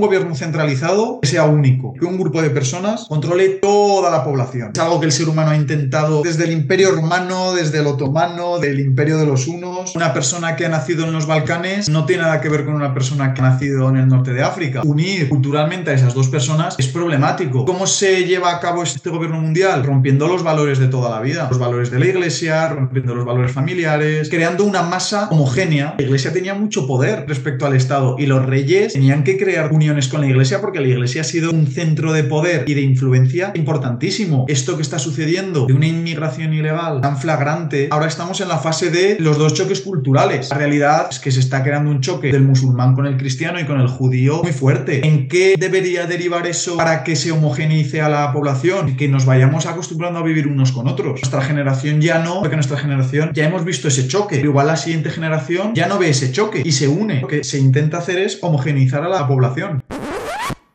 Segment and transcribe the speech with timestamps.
[0.00, 4.70] gobierno centralizado que sea único, que un grupo de personas controle toda la población.
[4.74, 8.58] Es algo que el ser humano ha intentado desde el imperio romano, desde el otomano,
[8.58, 9.94] del imperio de los hunos.
[9.94, 12.94] Una persona que ha nacido en los Balcanes no tiene nada que ver con una
[12.94, 14.82] persona que ha nacido en el norte de África.
[14.84, 17.64] Unir culturalmente a esas dos personas es problemático.
[17.64, 19.84] ¿Cómo se lleva a cabo este gobierno mundial?
[19.84, 23.52] Rompiendo los valores de toda la vida, los valores de la iglesia, rompiendo los valores
[23.52, 25.94] familiares, creando una masa homogénea.
[25.98, 29.72] La iglesia tenía mucho poder respecto al Estado y los reyes tenían que crear
[30.08, 33.50] con la iglesia porque la iglesia ha sido un centro de poder y de influencia
[33.54, 34.46] importantísimo.
[34.48, 38.90] Esto que está sucediendo de una inmigración ilegal tan flagrante, ahora estamos en la fase
[38.90, 40.48] de los dos choques culturales.
[40.50, 43.64] La realidad es que se está creando un choque del musulmán con el cristiano y
[43.64, 45.04] con el judío muy fuerte.
[45.06, 49.26] ¿En qué debería derivar eso para que se homogeneice a la población y que nos
[49.26, 51.20] vayamos acostumbrando a vivir unos con otros?
[51.20, 54.36] Nuestra generación ya no, porque nuestra generación ya hemos visto ese choque.
[54.36, 57.20] Pero igual la siguiente generación ya no ve ese choque y se une.
[57.22, 59.79] Lo que se intenta hacer es homogeneizar a la población.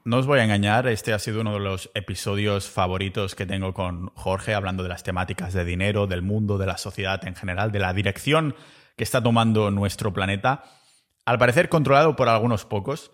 [0.07, 3.73] No os voy a engañar, este ha sido uno de los episodios favoritos que tengo
[3.73, 7.71] con Jorge, hablando de las temáticas de dinero, del mundo, de la sociedad en general,
[7.71, 8.53] de la dirección
[8.95, 10.63] que está tomando nuestro planeta,
[11.25, 13.13] al parecer controlado por algunos pocos.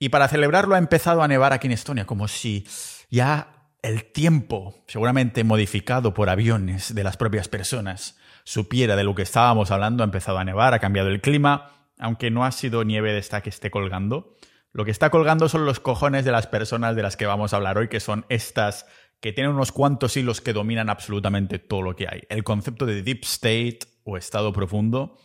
[0.00, 2.66] Y para celebrarlo ha empezado a nevar aquí en Estonia, como si
[3.08, 9.22] ya el tiempo, seguramente modificado por aviones de las propias personas, supiera de lo que
[9.22, 11.70] estábamos hablando, ha empezado a nevar, ha cambiado el clima,
[12.00, 14.35] aunque no ha sido nieve de esta que esté colgando.
[14.76, 17.56] Lo que está colgando son los cojones de las personas de las que vamos a
[17.56, 18.84] hablar hoy, que son estas
[19.22, 22.24] que tienen unos cuantos hilos que dominan absolutamente todo lo que hay.
[22.28, 25.16] El concepto de deep state o estado profundo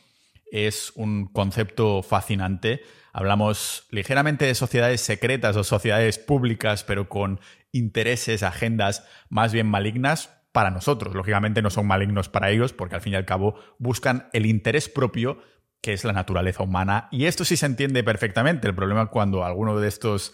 [0.53, 2.83] es un concepto fascinante.
[3.11, 7.41] Hablamos ligeramente de sociedades secretas o sociedades públicas, pero con
[7.73, 11.13] intereses, agendas más bien malignas para nosotros.
[11.13, 14.87] Lógicamente no son malignos para ellos, porque al fin y al cabo buscan el interés
[14.87, 15.41] propio
[15.81, 17.07] que es la naturaleza humana.
[17.11, 18.67] Y esto sí se entiende perfectamente.
[18.67, 20.33] El problema es cuando algunos de estos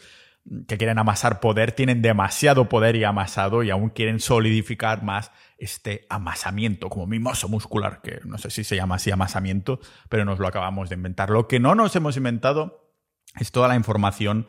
[0.68, 6.06] que quieren amasar poder tienen demasiado poder y amasado y aún quieren solidificar más este
[6.10, 10.48] amasamiento, como mimoso muscular, que no sé si se llama así amasamiento, pero nos lo
[10.48, 11.30] acabamos de inventar.
[11.30, 12.94] Lo que no nos hemos inventado
[13.40, 14.48] es toda la información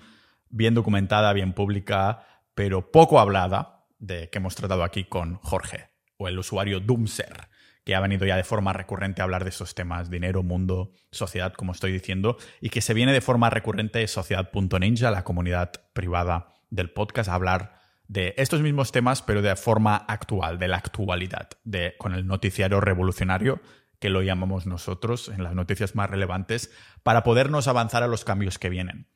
[0.50, 6.28] bien documentada, bien pública, pero poco hablada, de que hemos tratado aquí con Jorge, o
[6.28, 7.48] el usuario Doomser
[7.88, 11.54] que ha venido ya de forma recurrente a hablar de estos temas, dinero, mundo, sociedad,
[11.54, 16.90] como estoy diciendo, y que se viene de forma recurrente Sociedad.ninja, la comunidad privada del
[16.90, 21.94] podcast, a hablar de estos mismos temas, pero de forma actual, de la actualidad, de,
[21.96, 23.62] con el noticiario revolucionario,
[23.98, 26.70] que lo llamamos nosotros en las noticias más relevantes,
[27.02, 29.06] para podernos avanzar a los cambios que vienen.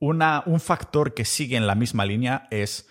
[0.00, 2.88] Un factor que sigue en la misma línea es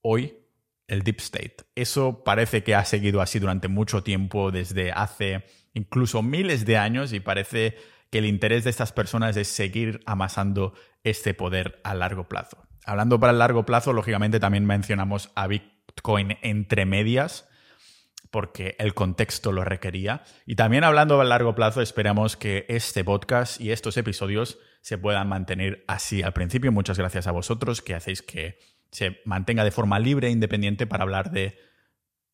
[0.00, 0.43] hoy
[0.88, 1.56] el deep state.
[1.74, 7.12] Eso parece que ha seguido así durante mucho tiempo, desde hace incluso miles de años,
[7.12, 7.76] y parece
[8.10, 12.66] que el interés de estas personas es seguir amasando este poder a largo plazo.
[12.84, 17.48] Hablando para el largo plazo, lógicamente también mencionamos a Bitcoin entre medias,
[18.30, 20.24] porque el contexto lo requería.
[20.44, 25.28] Y también hablando a largo plazo, esperamos que este podcast y estos episodios se puedan
[25.28, 26.72] mantener así al principio.
[26.72, 28.58] Muchas gracias a vosotros que hacéis que
[28.94, 31.58] se mantenga de forma libre e independiente para hablar de,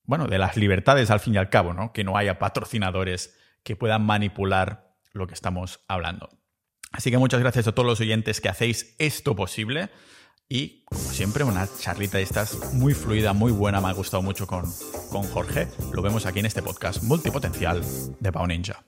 [0.05, 1.95] bueno, de las libertades al fin y al cabo, ¿no?
[1.95, 6.29] Que no haya patrocinadores que puedan manipular lo que estamos hablando.
[6.93, 9.89] Así que muchas gracias a todos los oyentes que hacéis esto posible.
[10.51, 14.47] Y, como siempre, una charlita de estas muy fluida, muy buena, me ha gustado mucho
[14.47, 14.65] con,
[15.11, 15.67] con Jorge.
[15.95, 17.83] Lo vemos aquí en este podcast multipotencial
[18.21, 18.85] de Pau Ninja.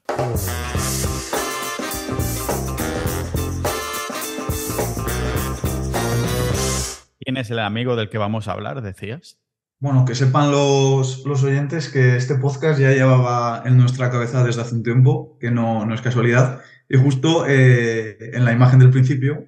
[7.25, 9.39] ¿Quién es el amigo del que vamos a hablar, decías?
[9.79, 14.63] Bueno, que sepan los, los, oyentes que este podcast ya llevaba en nuestra cabeza desde
[14.63, 16.61] hace un tiempo, que no, no es casualidad.
[16.89, 19.47] Y justo eh, en la imagen del principio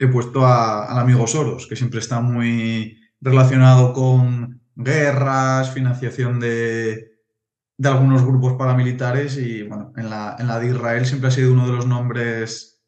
[0.00, 7.12] he puesto al amigo Soros, que siempre está muy relacionado con guerras, financiación de,
[7.76, 11.52] de algunos grupos paramilitares y bueno, en la, en la de Israel siempre ha sido
[11.52, 12.82] uno de los nombres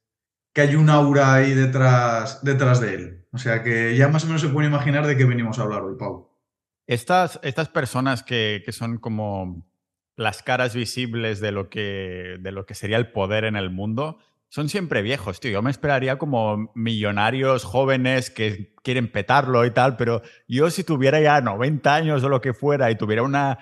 [0.52, 3.21] que hay un aura ahí detrás, detrás de él.
[3.32, 5.82] O sea que ya más o menos se puede imaginar de qué venimos a hablar
[5.82, 6.30] hoy, Pau.
[6.86, 9.64] Estas, estas personas que, que, son como
[10.16, 14.18] las caras visibles de lo, que, de lo que sería el poder en el mundo,
[14.48, 15.52] son siempre viejos, tío.
[15.52, 21.20] Yo me esperaría como millonarios jóvenes que quieren petarlo y tal, pero yo si tuviera
[21.20, 23.58] ya 90 años o lo que fuera y tuviera una,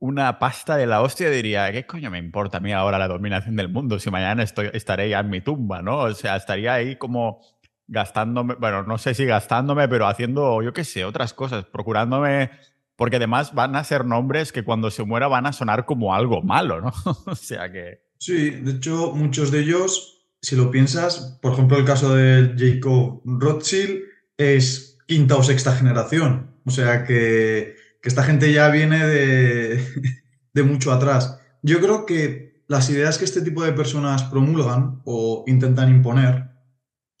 [0.00, 3.54] una pasta de la hostia, diría, ¿qué coño me importa a mí ahora la dominación
[3.54, 5.98] del mundo si mañana estoy, estaré ya en mi tumba, ¿no?
[5.98, 7.40] O sea, estaría ahí como
[7.86, 12.50] gastándome, bueno, no sé si gastándome, pero haciendo, yo qué sé, otras cosas, procurándome,
[12.96, 16.42] porque además van a ser nombres que cuando se muera van a sonar como algo
[16.42, 16.92] malo, ¿no?
[17.26, 18.04] o sea que...
[18.18, 20.14] Sí, de hecho, muchos de ellos
[20.44, 24.02] si lo piensas, por ejemplo, el caso de Jacob Rothschild
[24.36, 26.54] es quinta o sexta generación.
[26.66, 29.82] O sea que, esta gente ya viene de,
[30.52, 31.40] de mucho atrás.
[31.62, 36.50] Yo creo que las ideas que este tipo de personas promulgan o intentan imponer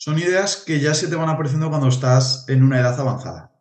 [0.04, 3.52] son ideas que ya se te van apareciendo cuando estás en una edad avanzada.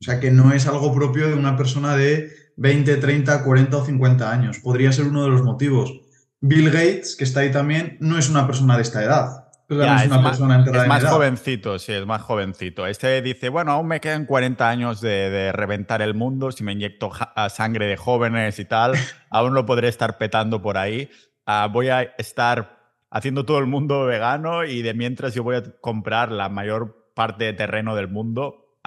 [0.00, 3.84] O sea que no es algo propio de una persona de 20, 30, 40 o
[3.84, 4.60] 50 años.
[4.60, 5.92] Podría ser uno de los motivos.
[6.40, 9.50] Bill Gates, que está ahí también, no es una persona de esta edad.
[9.68, 12.86] es, una más, persona es más jovencito, sí, es más jovencito.
[12.86, 17.10] Este dice, bueno, aún me quedan 40 años de, reventar el mundo, si me inyecto
[17.50, 18.94] sangre de jóvenes y tal,
[19.28, 21.10] aún lo podré estar petando por ahí.
[21.44, 22.79] Ah, voy a estar
[23.10, 27.44] haciendo todo el mundo vegano y de mientras yo voy a comprar la mayor parte
[27.44, 28.78] de terreno del mundo.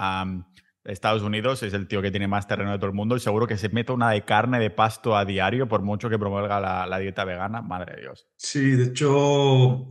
[0.84, 3.46] Estados Unidos es el tío que tiene más terreno de todo el mundo y seguro
[3.46, 6.98] que se mete una de carne de pasto a diario por mucho que promueva la,
[6.98, 7.62] dieta vegana.
[7.62, 8.26] Madre de Dios.
[8.36, 9.86] Sí, de hecho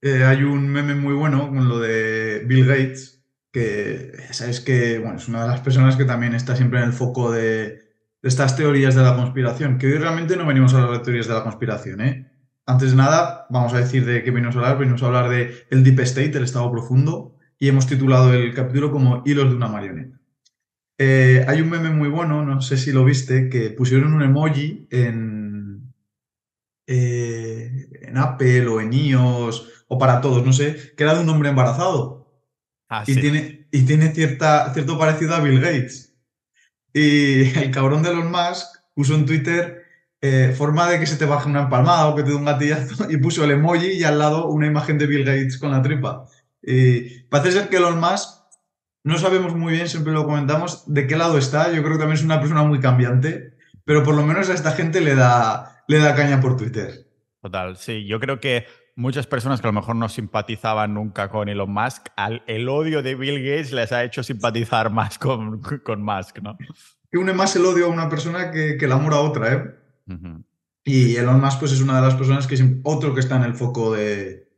[0.00, 5.16] eh, hay un meme muy bueno con lo de Bill Gates, que sabes que bueno,
[5.16, 7.88] es una de las personas que también está siempre en el foco de,
[8.22, 11.28] de estas teorías de la conspiración, que hoy realmente no venimos a hablar de teorías
[11.28, 12.00] de la conspiración.
[12.00, 12.37] ¿eh?
[12.68, 14.76] Antes de nada, vamos a decir de qué venimos a hablar.
[14.76, 18.92] Venimos a hablar de el Deep State, el Estado Profundo, y hemos titulado el capítulo
[18.92, 20.20] como Hilos de una marioneta.
[20.98, 24.86] Eh, hay un meme muy bueno, no sé si lo viste, que pusieron un emoji
[24.90, 25.94] en,
[26.86, 31.30] eh, en Apple o en iOS o para todos, no sé, que era de un
[31.30, 32.44] hombre embarazado.
[32.90, 36.14] Ah, y, tiene, y tiene cierta, cierto parecido a Bill Gates.
[36.92, 39.77] Y el cabrón de Elon Musk puso en Twitter
[40.20, 43.10] eh, forma de que se te baje una empalmada o que te dé un gatillazo
[43.10, 46.24] y puso el emoji y al lado una imagen de Bill Gates con la tripa.
[46.62, 48.38] Y parece ser que Elon Musk
[49.04, 51.72] no sabemos muy bien, siempre lo comentamos, de qué lado está.
[51.72, 53.54] Yo creo que también es una persona muy cambiante,
[53.84, 57.06] pero por lo menos a esta gente le da, le da caña por Twitter.
[57.40, 58.04] Total, sí.
[58.06, 58.66] Yo creo que
[58.96, 62.08] muchas personas que a lo mejor no simpatizaban nunca con Elon Musk,
[62.46, 66.58] el odio de Bill Gates les ha hecho simpatizar más con, con Musk, ¿no?
[67.10, 69.87] Que une más el odio a una persona que, que el amor a otra, ¿eh?
[70.84, 73.42] Y Elon Musk pues, es una de las personas que es otro que está en
[73.42, 74.48] el foco de,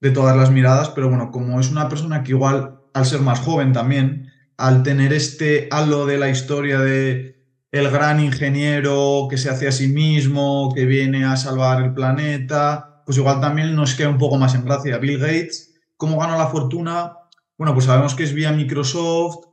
[0.00, 3.40] de todas las miradas, pero bueno, como es una persona que igual al ser más
[3.40, 7.34] joven también, al tener este halo de la historia de
[7.72, 13.02] el gran ingeniero que se hace a sí mismo, que viene a salvar el planeta,
[13.04, 14.98] pues igual también nos queda un poco más en gracia.
[14.98, 17.16] Bill Gates, ¿cómo ganó la fortuna?
[17.58, 19.46] Bueno, pues sabemos que es vía Microsoft,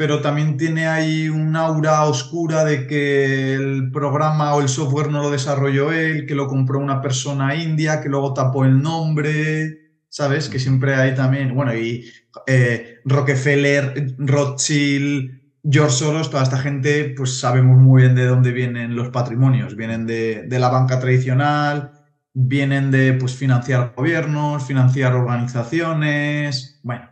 [0.00, 5.20] pero también tiene ahí un aura oscura de que el programa o el software no
[5.20, 9.92] lo desarrolló él, que lo compró una persona india, que luego tapó el nombre.
[10.08, 10.48] ¿sabes?
[10.48, 12.10] Que siempre hay también, bueno, y
[12.46, 15.38] eh, Rockefeller, Rothschild,
[15.70, 19.76] George Soros, toda esta gente, pues sabemos muy bien de dónde vienen los patrimonios.
[19.76, 21.92] Vienen de, la banca tradicional,
[22.32, 26.80] vienen de pues, financiar gobiernos, financiar organizaciones.
[26.82, 27.10] Bueno,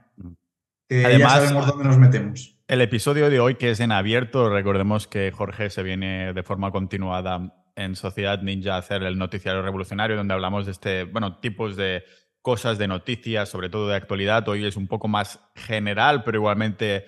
[0.88, 2.57] Además, ya sabemos dónde nos metemos.
[2.68, 6.70] El episodio de hoy, que es en abierto, recordemos que Jorge se viene de forma
[6.70, 11.76] continuada en Sociedad Ninja a hacer el noticiario revolucionario, donde hablamos de este, bueno, tipos
[11.76, 12.04] de
[12.42, 14.46] cosas de noticias, sobre todo de actualidad.
[14.50, 17.06] Hoy es un poco más general, pero igualmente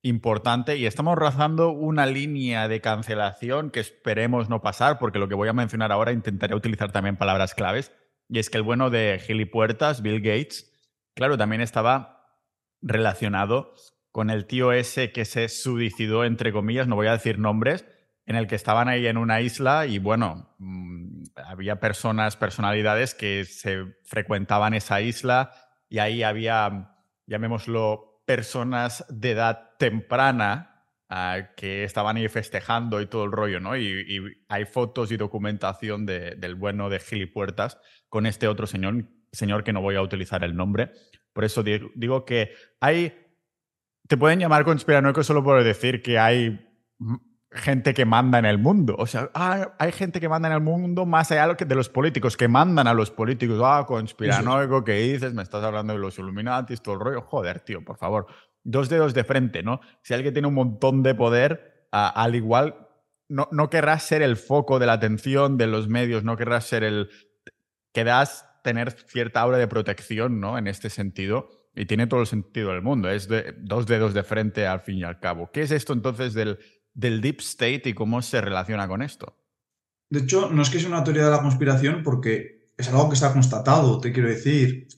[0.00, 0.76] importante.
[0.76, 5.48] Y estamos rozando una línea de cancelación que esperemos no pasar, porque lo que voy
[5.48, 7.90] a mencionar ahora intentaré utilizar también palabras claves.
[8.28, 10.72] Y es que el bueno de Puertas, Bill Gates,
[11.16, 12.28] claro, también estaba
[12.80, 13.74] relacionado
[14.10, 17.84] con el tío ese que se suicidó, entre comillas, no voy a decir nombres,
[18.26, 23.44] en el que estaban ahí en una isla y bueno, mm, había personas, personalidades que
[23.44, 25.50] se frecuentaban esa isla
[25.88, 26.94] y ahí había,
[27.26, 33.76] llamémoslo, personas de edad temprana ah, que estaban ahí festejando y todo el rollo, ¿no?
[33.76, 39.72] Y, hay fotos y documentación del bueno de Gilipuertas con este otro señor, señor que
[39.72, 40.92] no voy a utilizar el nombre.
[41.32, 43.26] Por eso digo que hay...
[44.10, 46.68] Te pueden llamar conspiranoico solo por decir que hay
[47.52, 48.96] gente que manda en el mundo.
[48.98, 52.36] O sea, ah, hay gente que manda en el mundo más allá de los políticos,
[52.36, 53.60] que mandan a los políticos.
[53.62, 55.32] Ah, conspiranoico, ¿qué dices?
[55.32, 57.20] Me estás hablando de los Illuminati, todo el rollo.
[57.22, 58.26] Joder, tío, por favor.
[58.64, 59.80] Dos dedos de frente, ¿no?
[60.02, 62.88] Si alguien tiene un montón de poder, al igual,
[63.28, 66.82] no, no querrás ser el foco de la atención de los medios, no querrás ser
[66.82, 67.10] el...
[67.92, 70.58] Querrás tener cierta aura de protección, ¿no?
[70.58, 71.59] En este sentido.
[71.74, 73.08] Y tiene todo el sentido del mundo.
[73.08, 75.50] Es de dos dedos de frente al fin y al cabo.
[75.52, 76.58] ¿Qué es esto entonces del
[76.94, 79.36] del deep state y cómo se relaciona con esto.
[80.10, 83.14] De hecho, no es que sea una teoría de la conspiración porque es algo que
[83.14, 84.88] está constatado, te quiero decir.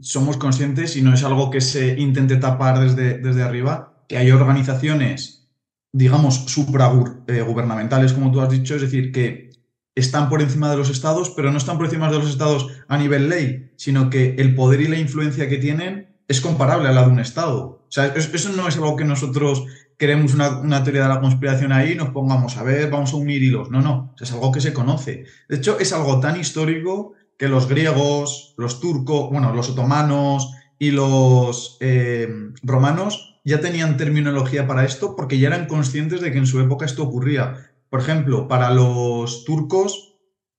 [0.00, 4.30] Somos conscientes y no es algo que se intente tapar desde, desde arriba, que hay
[4.30, 5.48] organizaciones,
[5.92, 9.50] digamos, supragubernamentales, como tú has dicho, es decir, que
[9.96, 12.98] están por encima de los estados, pero no están por encima de los estados a
[12.98, 17.02] nivel ley, sino que el poder y la influencia que tienen es comparable a la
[17.02, 17.84] de un estado.
[17.88, 19.64] O sea, eso no es algo que nosotros
[19.96, 23.70] queremos una, teoría de la conspiración ahí nos pongamos a ver, vamos a unir hilos.
[23.70, 25.24] No, no, es algo que se conoce.
[25.48, 30.90] De hecho, es algo tan histórico que los griegos, los turcos, bueno, los otomanos y
[30.90, 32.28] los eh,
[32.62, 36.84] romanos ya tenían terminología para esto porque ya eran conscientes de que en su época
[36.84, 37.70] esto ocurría.
[37.90, 40.16] Por ejemplo, para los turcos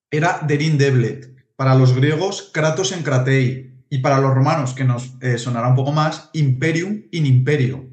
[0.09, 5.13] era Derin Deblet, para los griegos Kratos en Kratei y para los romanos, que nos
[5.21, 7.89] eh, sonará un poco más, Imperium in Imperio.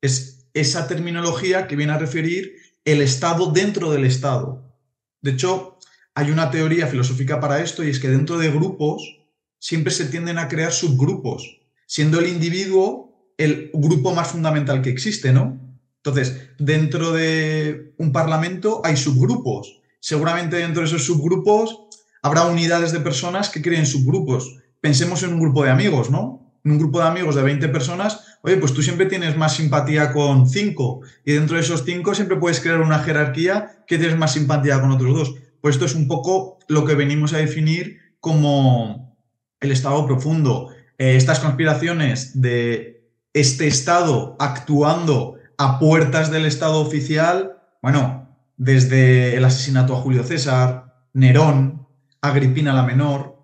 [0.00, 4.74] Es esa terminología que viene a referir el Estado dentro del Estado.
[5.22, 5.78] De hecho,
[6.14, 9.20] hay una teoría filosófica para esto y es que dentro de grupos
[9.58, 15.32] siempre se tienden a crear subgrupos, siendo el individuo el grupo más fundamental que existe,
[15.32, 15.69] ¿no?
[16.02, 19.80] Entonces, dentro de un parlamento hay subgrupos.
[20.00, 21.88] Seguramente dentro de esos subgrupos
[22.22, 24.56] habrá unidades de personas que creen subgrupos.
[24.80, 26.54] Pensemos en un grupo de amigos, ¿no?
[26.64, 30.12] En un grupo de amigos de 20 personas, oye, pues tú siempre tienes más simpatía
[30.12, 34.32] con 5 y dentro de esos 5 siempre puedes crear una jerarquía que tienes más
[34.32, 35.34] simpatía con otros dos.
[35.60, 39.14] Pues esto es un poco lo que venimos a definir como
[39.60, 40.70] el estado profundo.
[40.96, 49.44] Eh, estas conspiraciones de este estado actuando a puertas del estado oficial, bueno, desde el
[49.44, 51.86] asesinato a Julio César, Nerón,
[52.22, 53.36] Agripina la Menor,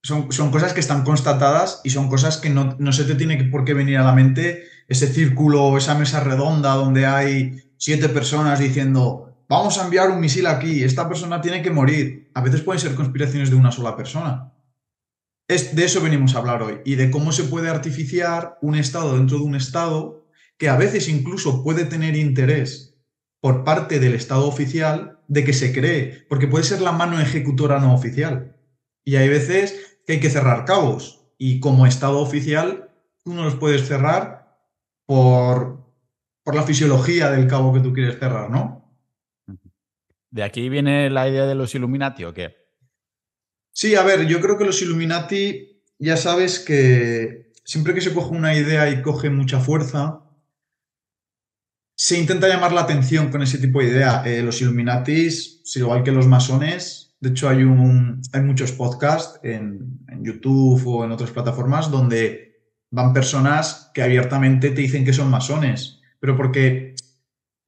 [0.00, 3.42] son, son, cosas que están constatadas y son cosas que no, no se te tiene
[3.46, 8.60] por qué venir a la mente ese círculo, esa mesa redonda donde hay siete personas
[8.60, 12.30] diciendo vamos a enviar un misil aquí, esta persona tiene que morir.
[12.34, 14.52] A veces pueden ser conspiraciones de una sola persona.
[15.48, 19.16] Es, de eso venimos a hablar hoy y de cómo se puede artificiar un Estado
[19.16, 20.27] dentro de un Estado
[20.58, 22.96] que a veces incluso puede tener interés
[23.40, 27.78] por parte del Estado oficial de que se cree, porque puede ser la mano ejecutora
[27.78, 28.56] no oficial.
[29.04, 32.90] Y hay veces que hay que cerrar cabos y como Estado oficial
[33.22, 34.58] tú no los puedes cerrar
[35.06, 35.84] por,
[36.42, 38.78] por la fisiología del cabo que tú quieres cerrar, ¿no?
[40.30, 42.56] ¿De aquí viene la idea de los Illuminati o qué?
[43.72, 48.34] Sí, a ver, yo creo que los Illuminati, ya sabes que siempre que se coge
[48.34, 50.27] una idea y coge mucha fuerza,
[52.00, 54.22] se intenta llamar la atención con ese tipo de idea.
[54.24, 59.98] Eh, los Illuminatis, igual que los masones, de hecho hay, un, hay muchos podcasts en,
[60.20, 66.00] YouTube o en otras plataformas donde van personas que abiertamente te dicen que son masones,
[66.18, 66.96] pero porque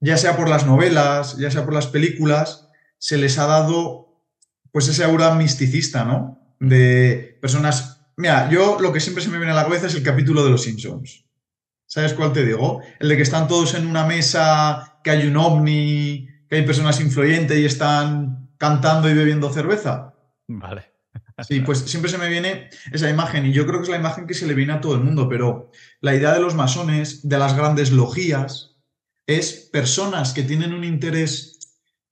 [0.00, 2.68] ya sea por las novelas, ya sea por las películas,
[2.99, 4.25] se les ha dado
[4.72, 6.56] pues ese aura misticista, ¿no?
[6.58, 8.02] De personas...
[8.16, 10.50] Mira, yo lo que siempre se me viene a la cabeza es el capítulo de
[10.50, 11.25] Los Simpsons.
[11.90, 12.82] ¿Sabes cuál te digo?
[13.00, 17.00] El de que están todos en una mesa, que hay un ovni, que hay personas
[17.00, 20.14] influyentes y están cantando y bebiendo cerveza.
[20.47, 20.92] Vale.
[21.40, 24.28] Sí, pues siempre se me viene esa imagen y yo creo que es la imagen
[24.28, 27.38] que se le viene a todo el mundo, pero la idea de los masones, de
[27.38, 28.76] las grandes logías,
[29.26, 31.59] es personas que tienen un interés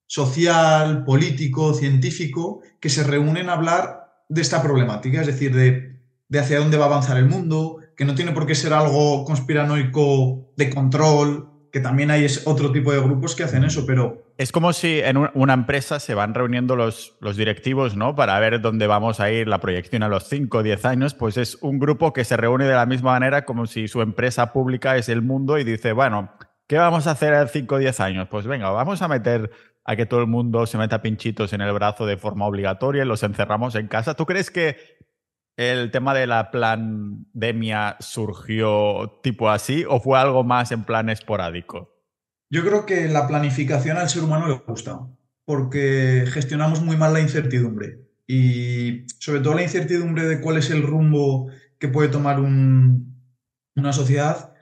[0.08, 6.00] social, político, científico, que se reúnen a hablar de esta problemática, es decir, de,
[6.36, 10.52] hacia dónde va a avanzar el mundo, que no tiene por qué ser algo conspiranoico
[10.56, 14.32] de control, que también hay otro tipo de grupos que hacen eso, pero...
[14.38, 18.14] Es como si en una empresa se van reuniendo los, los directivos, ¿no?
[18.14, 21.36] Para ver dónde vamos a ir la proyección a los 5 o 10 años, pues
[21.36, 24.96] es un grupo que se reúne de la misma manera como si su empresa pública
[24.96, 26.30] es el mundo y dice, bueno,
[26.68, 28.28] ¿Qué vamos a hacer en 5 o 10 años?
[28.30, 29.50] Pues venga, vamos a meter
[29.86, 33.06] a que todo el mundo se meta pinchitos en el brazo de forma obligatoria y
[33.06, 34.12] los encerramos en casa.
[34.12, 34.76] ¿Tú crees que
[35.58, 41.94] el tema de la pandemia surgió tipo así o fue algo más en plan esporádico?
[42.50, 45.00] Yo creo que la planificación al ser humano le gusta,
[45.44, 50.82] porque gestionamos muy mal la incertidumbre y sobre todo la incertidumbre de cuál es el
[50.82, 54.54] rumbo que puede tomar una sociedad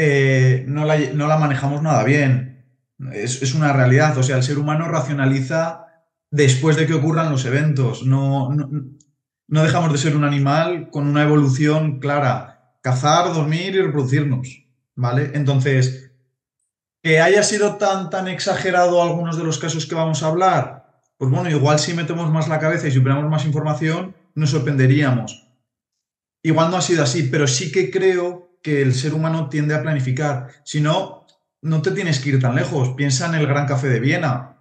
[0.00, 2.64] eh, no, la, manejamos nada bien.
[3.12, 4.16] Es, una realidad.
[4.16, 5.86] O sea, el ser humano racionaliza
[6.30, 8.06] después de que ocurran los eventos.
[8.06, 8.70] No, no,
[9.48, 12.74] dejamos de ser un animal con una evolución clara.
[12.82, 14.66] Cazar, dormir y reproducirnos.
[14.94, 15.32] ¿Vale?
[15.34, 16.12] Entonces,
[17.02, 21.30] que haya sido tan, tan exagerado algunos de los casos que vamos a hablar, pues
[21.30, 25.48] bueno, igual si metemos más la cabeza y superamos más información, nos sorprenderíamos.
[26.42, 29.82] Igual no ha sido así, pero sí que creo que el ser humano tiende a
[29.82, 30.48] planificar.
[30.64, 31.26] Si no,
[31.62, 32.90] no te tienes que ir tan lejos.
[32.90, 34.57] Piensa en el Gran Café de Viena.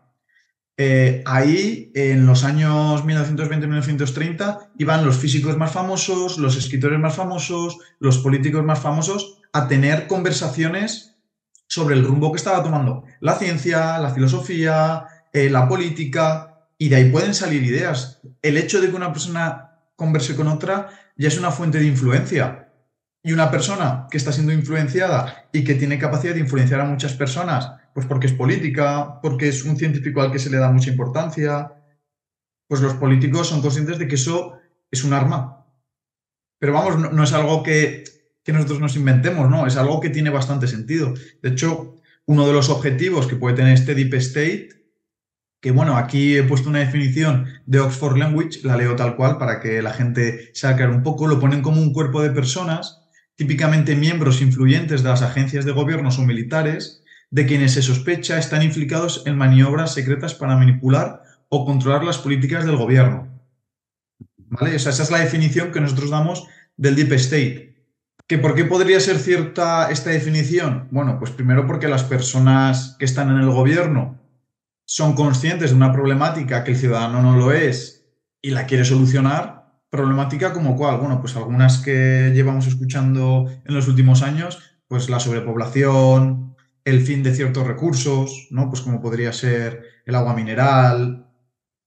[0.79, 7.79] Eh, ahí, en los años 1920-1930, iban los físicos más famosos, los escritores más famosos,
[7.99, 11.15] los políticos más famosos a tener conversaciones
[11.67, 16.53] sobre el rumbo que estaba tomando la ciencia, la filosofía, eh, la política.
[16.79, 18.21] y de ahí pueden salir ideas.
[18.43, 22.69] El hecho de que una persona converse con otra ya es una fuente de influencia.
[23.23, 27.13] Y una persona que está siendo influenciada y que tiene capacidad de influenciar a muchas
[27.13, 30.91] personas, pues porque es política, porque es un científico al que se le da mucha
[30.91, 31.73] importancia,
[32.67, 34.59] pues los políticos son conscientes de que eso
[34.91, 35.65] es un arma.
[36.59, 38.03] Pero vamos, no, es algo que,
[38.45, 39.65] nosotros nos inventemos, ¿no?
[39.65, 41.15] Es algo que tiene bastante sentido.
[41.41, 41.95] De hecho,
[42.27, 44.69] uno de los objetivos que puede tener este Deep State
[45.59, 49.59] que bueno, aquí he puesto una definición de Oxford Language, la leo tal cual para
[49.59, 53.01] que la gente se haga un poco, lo ponen como un cuerpo de personas,
[53.33, 58.63] típicamente miembros influyentes de las agencias de gobiernos o militares, de quienes se sospecha están
[58.63, 63.27] implicados en maniobras secretas para manipular o controlar las políticas del gobierno.
[64.49, 64.75] ¿Vale?
[64.75, 67.75] esa es la definición que nosotros damos del Deep State.
[68.27, 70.87] ¿Que ¿Por qué podría ser cierta esta definición?
[70.91, 74.19] Bueno, pues primero porque las personas que están en el gobierno
[74.85, 78.05] son conscientes de una problemática que el ciudadano no lo es
[78.41, 83.87] y la quiere solucionar, problemática como cuál, bueno, pues algunas que llevamos escuchando en los
[83.87, 86.55] últimos años, pues la sobrepoblación,
[86.87, 88.69] el fin de ciertos recursos, ¿no?
[88.69, 91.27] Pues como podría ser el agua mineral,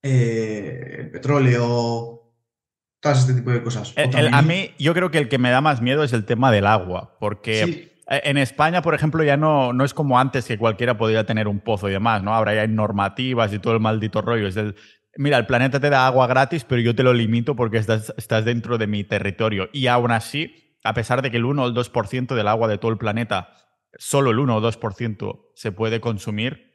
[0.02, 2.34] eh, el petróleo,
[3.00, 3.94] todo este tipo de cosas.
[3.96, 6.66] a mí, yo creo que el que me da más miedo es el tema del
[6.66, 7.62] agua, porque
[8.10, 11.48] eh, en España, por ejemplo, ya no, no es como antes que cualquiera podía tener
[11.48, 12.34] un pozo y demás, ¿no?
[12.34, 14.48] Ahora ya hay normativas y todo el maldito rollo.
[14.48, 14.76] Es el,
[15.16, 18.44] mira, el planeta te da agua gratis, pero yo te lo limito porque estás, estás
[18.44, 19.70] dentro de mi territorio.
[19.72, 22.76] Y aún así, a pesar de que el 1 o el 2% del agua de
[22.76, 23.56] todo el planeta,
[23.96, 26.70] solo el 1 o 2% se puede consumir,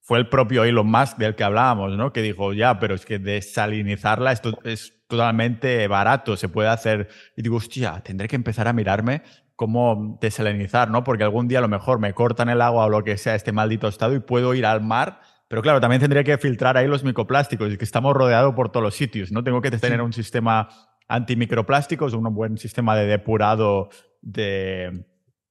[0.00, 2.14] fue el propio Elon Musk del que hablábamos, ¿no?
[2.14, 7.08] Que dijo, ya, pero es que desalinizarla esto es totalmente barato, se puede hacer.
[7.36, 9.22] Y digo, hostia, tendré que empezar a mirarme
[9.54, 11.04] cómo desalinizar, ¿no?
[11.04, 13.52] Porque algún día a lo mejor me cortan el agua o lo que sea, este
[13.52, 15.20] maldito estado, y puedo ir al mar.
[15.48, 18.84] Pero claro, también tendría que filtrar ahí los microplásticos, y que estamos rodeados por todos
[18.84, 19.44] los sitios, ¿no?
[19.44, 20.68] Tengo que tener un sistema
[21.06, 23.90] antimicroplásticos, un buen sistema de depurado
[24.22, 25.04] de,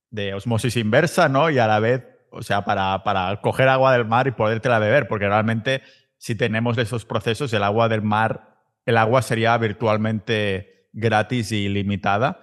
[0.10, 1.50] de, osmosis inversa, ¿no?
[1.50, 5.08] Y a la vez, o sea, para, para coger agua del mar y podértela beber,
[5.08, 5.82] porque realmente
[6.18, 12.42] si tenemos esos procesos, el agua del mar, el agua sería virtualmente gratis y limitada.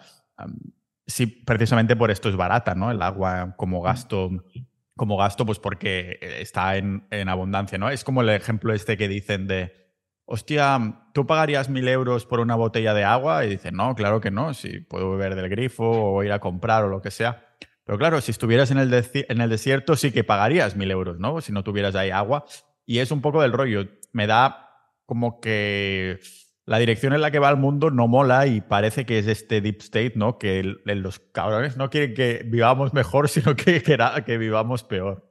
[1.07, 2.91] Sí, precisamente por esto es barata, ¿no?
[2.91, 4.31] El agua como gasto,
[4.97, 7.91] como gasto, pues porque está en, abundancia, ¿no?
[7.91, 9.73] Es como el ejemplo este que dicen de,
[10.25, 13.45] hostia, ¿tú pagarías mil euros por una botella de agua?
[13.45, 16.85] Y dicen, no, claro que no, si puedo beber del grifo o ir a comprar
[16.85, 17.54] o lo que sea.
[17.85, 18.91] Pero claro, si estuvieras en el,
[19.51, 21.41] desierto sí que pagarías mil euros, ¿no?
[21.41, 22.47] Si no tuvieras ahí agua.
[22.87, 23.87] Y es un poco del rollo.
[24.13, 24.71] Me da
[25.07, 26.19] como que
[26.65, 29.61] la dirección en la que va el mundo no mola y parece que es este
[29.61, 30.39] deep state, ¿no?
[30.39, 35.31] Que los cabrones no quieren que vivamos mejor, sino que, que, que vivamos peor.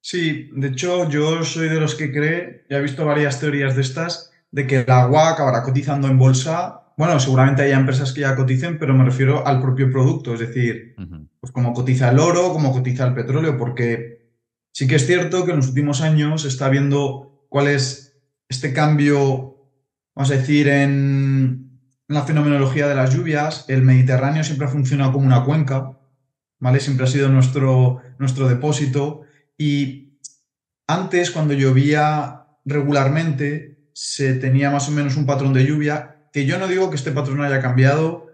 [0.00, 3.82] Sí, de hecho yo soy de los que cree, ya he visto varias teorías de
[3.82, 6.81] estas, de que el agua acabará cotizando en bolsa.
[6.96, 10.94] Bueno, seguramente haya empresas que ya coticen, pero me refiero al propio producto, es decir,
[11.40, 14.30] pues como cotiza el oro, como cotiza el petróleo, porque
[14.72, 18.16] sí que es cierto que en los últimos años se está viendo cuál es
[18.48, 19.52] este cambio
[20.14, 25.26] vamos a decir, en, la fenomenología de las lluvias, el Mediterráneo siempre ha funcionado como
[25.26, 25.98] una cuenca,
[26.58, 26.80] ¿vale?
[26.80, 29.22] Siempre ha sido nuestro, nuestro depósito.
[29.56, 30.18] Y
[30.86, 36.58] antes, cuando llovía regularmente, se tenía más o menos un patrón de lluvia, que yo
[36.58, 38.26] no digo que este patrón haya cambiado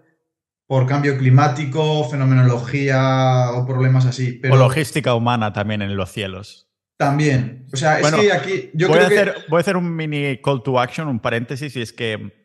[0.67, 4.33] por cambio climático, fenomenología o problemas así.
[4.33, 4.53] Pero...
[4.53, 6.69] O logística humana también en los cielos.
[6.95, 7.65] También.
[7.73, 8.69] O sea, es que aquí.
[8.73, 11.81] Yo voy, a hacer, voy a hacer un mini call to action, un paréntesis, y
[11.81, 12.39] es que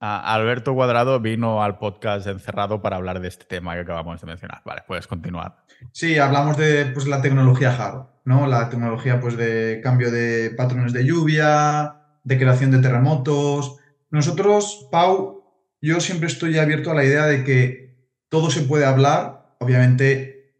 [0.00, 4.62] Alberto Cuadrado vino al podcast encerrado para hablar de este tema que acabamos de mencionar.
[4.64, 5.64] Vale, puedes continuar.
[5.92, 8.46] Sí, hablamos de pues, la tecnología HARO, ¿no?
[8.46, 13.79] La tecnología pues, de cambio de patrones de lluvia, de creación de terremotos.
[14.10, 15.44] Nosotros, Pau,
[15.80, 19.56] yo siempre estoy abierto a la idea de que todo se puede hablar.
[19.60, 20.54] Obviamente,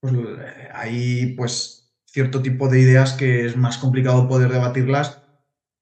[0.00, 0.14] pues,
[0.72, 5.20] ahí pues cierto tipo de ideas que es más complicado poder debatirlas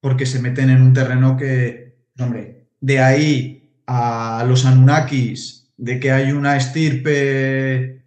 [0.01, 6.11] porque se meten en un terreno que, hombre, de ahí a los Anunnakis, de que
[6.11, 8.05] hay una estirpe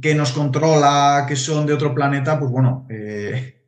[0.00, 3.64] que nos controla, que son de otro planeta, pues bueno, eh,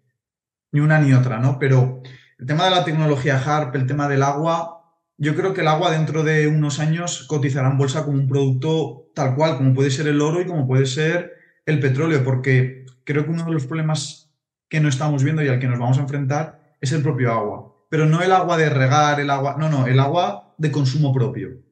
[0.73, 1.59] ni una ni otra, ¿no?
[1.59, 2.03] Pero
[2.39, 4.77] el tema de la tecnología HARP, el tema del agua,
[5.19, 9.11] yo creo que el agua dentro de unos años cotizará en bolsa como un producto
[9.15, 11.33] tal cual, como puede ser el oro y como puede ser
[11.65, 14.31] el petróleo, porque creo que uno de los problemas
[14.69, 17.75] que no estamos viendo y al que nos vamos a enfrentar es el propio agua.
[17.89, 21.63] Pero no el agua de regar, el agua, no, no, el agua de consumo propio.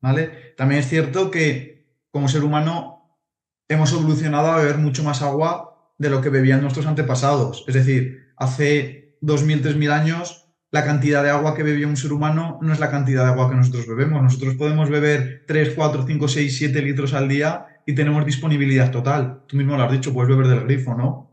[0.00, 0.54] ¿Vale?
[0.56, 3.18] También es cierto que como ser humano
[3.68, 7.64] hemos evolucionado a beber mucho más agua de lo que bebían nuestros antepasados.
[7.66, 12.58] Es decir, hace 2.000, 3.000 años, la cantidad de agua que bebía un ser humano
[12.60, 14.22] no es la cantidad de agua que nosotros bebemos.
[14.22, 19.42] Nosotros podemos beber 3, 4, 5, 6, 7 litros al día y tenemos disponibilidad total.
[19.46, 21.26] Tú mismo lo has dicho, puedes beber del grifo, ¿no?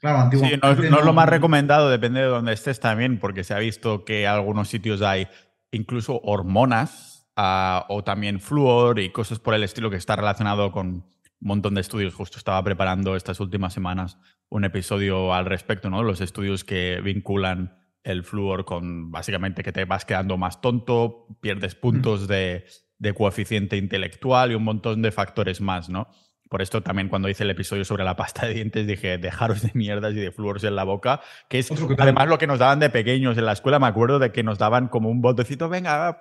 [0.00, 0.66] Claro, antiguamente.
[0.82, 4.04] Sí, no, es lo más recomendado, depende de dónde estés también, porque se ha visto
[4.04, 5.28] que en algunos sitios hay
[5.70, 11.04] incluso hormonas ah, o también flúor y cosas por el estilo que está relacionado con
[11.46, 12.14] montón de estudios.
[12.14, 16.02] Justo estaba preparando estas últimas semanas un episodio al respecto, ¿no?
[16.02, 21.74] Los estudios que vinculan el flúor con básicamente que te vas quedando más tonto, pierdes
[21.74, 22.64] puntos de,
[22.98, 26.08] de coeficiente intelectual y un montón de factores más, ¿no?
[26.52, 29.70] Por esto también cuando hice el episodio sobre la pasta de dientes dije, dejaros de
[29.72, 32.90] mierdas y de flúors en la boca, que es además lo que nos daban de
[32.90, 33.78] pequeños en la escuela.
[33.78, 36.18] Me acuerdo de que nos daban como un botecito, venga,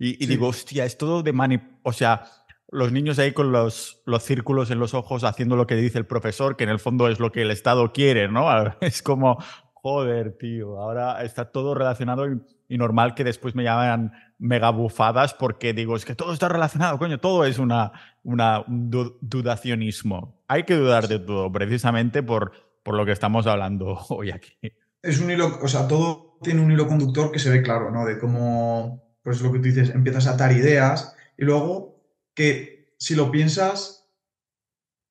[0.00, 1.60] y, digo, hostia, es todo de mani...
[1.84, 2.24] O sea,
[2.72, 6.06] los niños ahí con los, los círculos en los ojos haciendo lo que dice el
[6.06, 8.48] profesor, que en el fondo es lo que el Estado quiere, ¿no?
[8.80, 9.38] Es como,
[9.74, 12.26] joder, tío, ahora está todo relacionado
[12.68, 16.98] y normal que después me llaman mega bufadas porque digo, es que todo está relacionado,
[16.98, 20.40] coño, todo es una, una, un dudacionismo.
[20.46, 22.52] Hay que dudar de todo, precisamente por,
[22.82, 24.54] por lo que estamos hablando hoy aquí.
[25.02, 28.04] Es un hilo, o sea, todo tiene un hilo conductor que se ve claro, ¿no?
[28.04, 31.99] De cómo, pues lo que tú dices, empiezas a atar ideas y luego
[32.34, 34.08] que si lo piensas,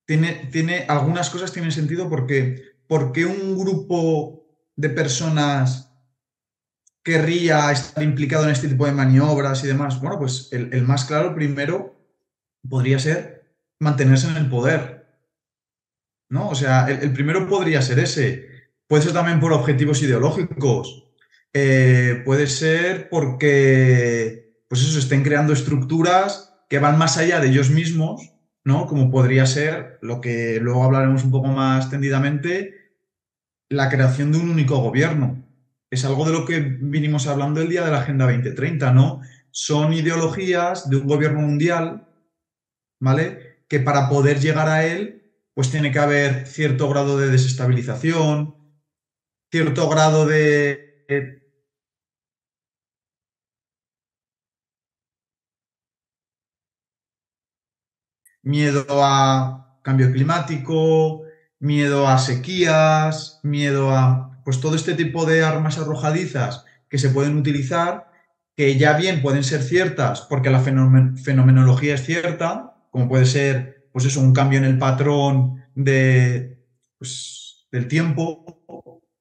[0.06, 5.90] tiene, tiene algunas cosas tienen sentido porque, porque un grupo de personas
[7.04, 10.00] querría estar implicado en este tipo de maniobras y demás?
[10.00, 11.96] Bueno, pues el, más claro primero
[12.68, 15.08] podría ser mantenerse en el poder.
[16.30, 16.50] ¿No?
[16.50, 18.48] O sea, el, primero podría ser ese.
[18.88, 21.06] Puede ser también por objetivos ideológicos.
[21.54, 27.72] Eh, puede ser porque, pues eso, estén creando estructuras que van más allá de ellos
[27.72, 28.32] mismos,
[28.64, 28.86] ¿no?
[28.86, 32.94] Como podría ser lo que luego hablaremos un poco más tendidamente,
[33.70, 35.44] la creación de un único gobierno
[35.92, 39.22] es algo de lo que vinimos hablando el día de la Agenda 2030, ¿no?
[39.52, 42.08] Son ideologías de un gobierno mundial,
[43.00, 43.64] ¿vale?
[43.68, 45.24] Que para poder llegar a él,
[45.56, 48.56] pues tiene que haber cierto grado de desestabilización,
[49.52, 51.39] cierto grado de...
[58.50, 61.22] miedo a cambio climático,
[61.60, 67.38] miedo a sequías, miedo a pues todo este tipo de armas arrojadizas que se pueden
[67.38, 68.10] utilizar,
[68.56, 74.06] que ya bien pueden ser ciertas porque la fenomenología es cierta, como puede ser, pues
[74.06, 76.58] eso, un cambio en el patrón de,
[76.98, 78.64] pues, del tiempo,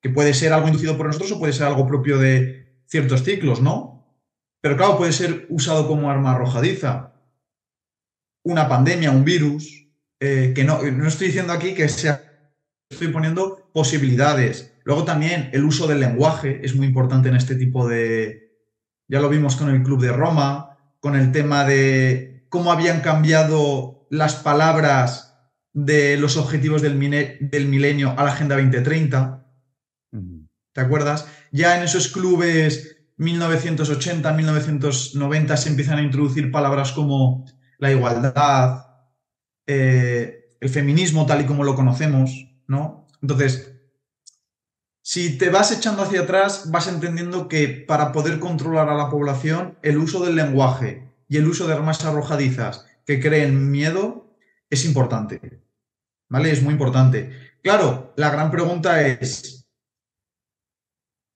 [0.01, 3.61] que puede ser algo inducido por nosotros o puede ser algo propio de ciertos ciclos,
[3.61, 4.07] ¿no?
[4.63, 7.13] Pero claro, puede ser usado como arma arrojadiza.
[8.45, 9.89] Una pandemia, un virus,
[10.21, 12.23] eh, que no, no estoy diciendo aquí que sea,
[12.91, 17.87] estoy poniendo posibilidades, Luego también el uso del lenguaje es muy importante en este tipo
[17.87, 18.57] de...
[19.07, 24.07] Ya lo vimos con el Club de Roma, con el tema de cómo habían cambiado
[24.09, 25.37] las palabras
[25.75, 26.99] de los objetivos del,
[27.39, 29.47] del milenio a la Agenda 2030.
[30.73, 31.29] ¿Te acuerdas?
[31.53, 37.45] Ya en esos clubes 1980, 1990 se empiezan a introducir palabras como
[37.79, 38.87] la igualdad,
[39.67, 43.07] eh, el feminismo tal y como lo conocemos, ¿no?
[43.23, 43.73] Entonces,
[45.03, 49.79] si te vas echando hacia atrás, vas entendiendo que para poder controlar a la población,
[49.83, 54.37] el uso del lenguaje y el uso de armas arrojadizas que creen miedo
[54.69, 55.63] es importante.
[56.29, 56.51] ¿Vale?
[56.51, 57.33] Es muy importante.
[57.63, 59.67] Claro, la gran pregunta es,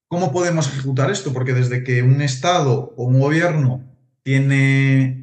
[0.06, 1.32] ¿cómo podemos ejecutar esto?
[1.32, 3.82] Porque desde que un Estado o un gobierno
[4.22, 5.21] tiene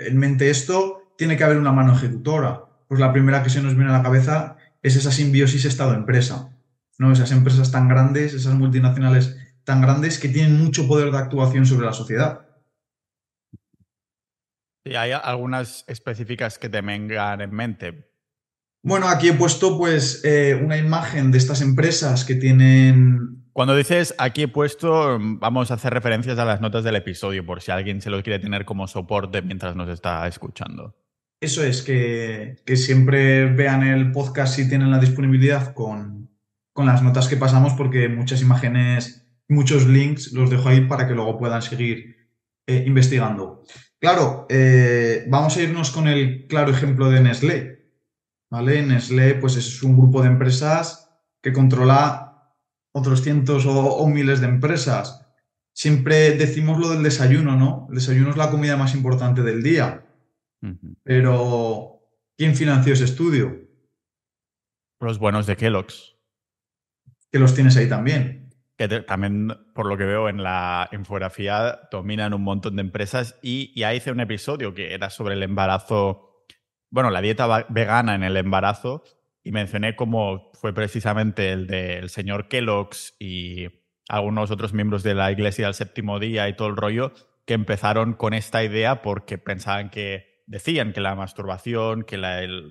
[0.00, 2.64] en mente esto, tiene que haber una mano ejecutora.
[2.88, 6.56] Pues la primera que se nos viene a la cabeza es esa simbiosis Estado-empresa.
[6.98, 7.12] ¿no?
[7.12, 11.86] Esas empresas tan grandes, esas multinacionales tan grandes que tienen mucho poder de actuación sobre
[11.86, 12.46] la sociedad.
[14.84, 18.10] ¿Y hay algunas específicas que te vengan en mente?
[18.82, 23.39] Bueno, aquí he puesto pues eh, una imagen de estas empresas que tienen...
[23.52, 27.60] Cuando dices aquí he puesto, vamos a hacer referencias a las notas del episodio por
[27.60, 30.94] si alguien se lo quiere tener como soporte mientras nos está escuchando.
[31.40, 36.30] Eso es, que, que siempre vean el podcast si tienen la disponibilidad con,
[36.72, 41.14] con las notas que pasamos porque muchas imágenes, muchos links los dejo ahí para que
[41.14, 42.28] luego puedan seguir
[42.66, 43.64] eh, investigando.
[43.98, 47.80] Claro, eh, vamos a irnos con el claro ejemplo de Nestlé.
[48.50, 48.82] ¿Vale?
[48.82, 51.10] Nestlé pues es un grupo de empresas
[51.42, 52.29] que controla
[52.92, 55.26] otros cientos o, miles de empresas.
[55.72, 57.86] Siempre decimos lo del desayuno, ¿no?
[57.90, 60.06] El desayuno es la comida más importante del día.
[61.02, 62.02] Pero,
[62.36, 63.56] ¿quién financió ese estudio?
[65.00, 66.16] Los buenos de Kellogg's.
[67.32, 68.50] que los tienes ahí también.
[68.76, 73.78] Que también, por lo que veo en la infografía, dominan un montón de empresas y
[73.78, 76.44] ya hice un episodio que era sobre el embarazo,
[76.90, 79.04] bueno, la dieta vegana en el embarazo
[79.42, 83.68] y mencioné cómo fue precisamente el del señor Kellogg's y
[84.08, 87.12] algunos otros miembros de la Iglesia del Séptimo Día y todo el rollo
[87.46, 92.18] que empezaron con esta idea porque pensaban que decían que la masturbación, que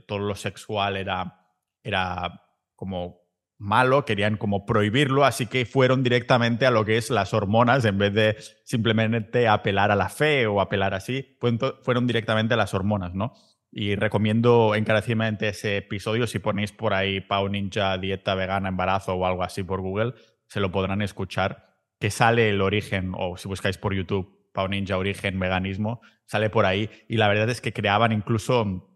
[0.08, 1.48] todo lo sexual era,
[1.82, 2.44] era
[2.76, 3.22] como
[3.58, 7.98] malo, querían como prohibirlo, así que fueron directamente a lo que es las hormonas en
[7.98, 11.38] vez de simplemente apelar a la fe o apelar así,
[11.82, 13.34] fueron directamente a las hormonas, ¿no?
[13.72, 16.26] Y recomiendo encarecidamente ese episodio.
[16.28, 20.14] Si ponéis por ahí Pau Ninja dieta vegana embarazo o algo así por Google,
[20.48, 24.98] se lo podrán escuchar, que sale el origen, o si buscáis por YouTube Pau Ninja
[24.98, 26.90] origen veganismo, sale por ahí.
[27.08, 28.90] Y la verdad es que creaban incluso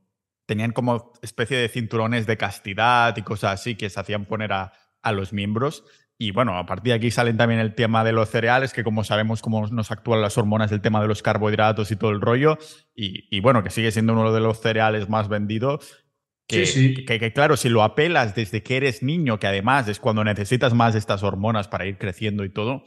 [0.45, 4.73] tenían como especie de cinturones de castidad y cosas así que se hacían poner a,
[5.11, 5.83] los miembros.
[6.17, 9.03] Y bueno, a partir de aquí salen también el tema de los cereales, que como
[9.03, 12.57] sabemos cómo nos actúan las hormonas, el tema de los carbohidratos y todo el rollo.
[12.95, 16.05] Y, bueno, que sigue siendo uno de los cereales más vendidos.
[16.47, 19.99] Que, sí, Que, que, claro, si lo apelas desde que eres niño, que además es
[19.99, 22.83] cuando necesitas más estas hormonas para ir creciendo y todo,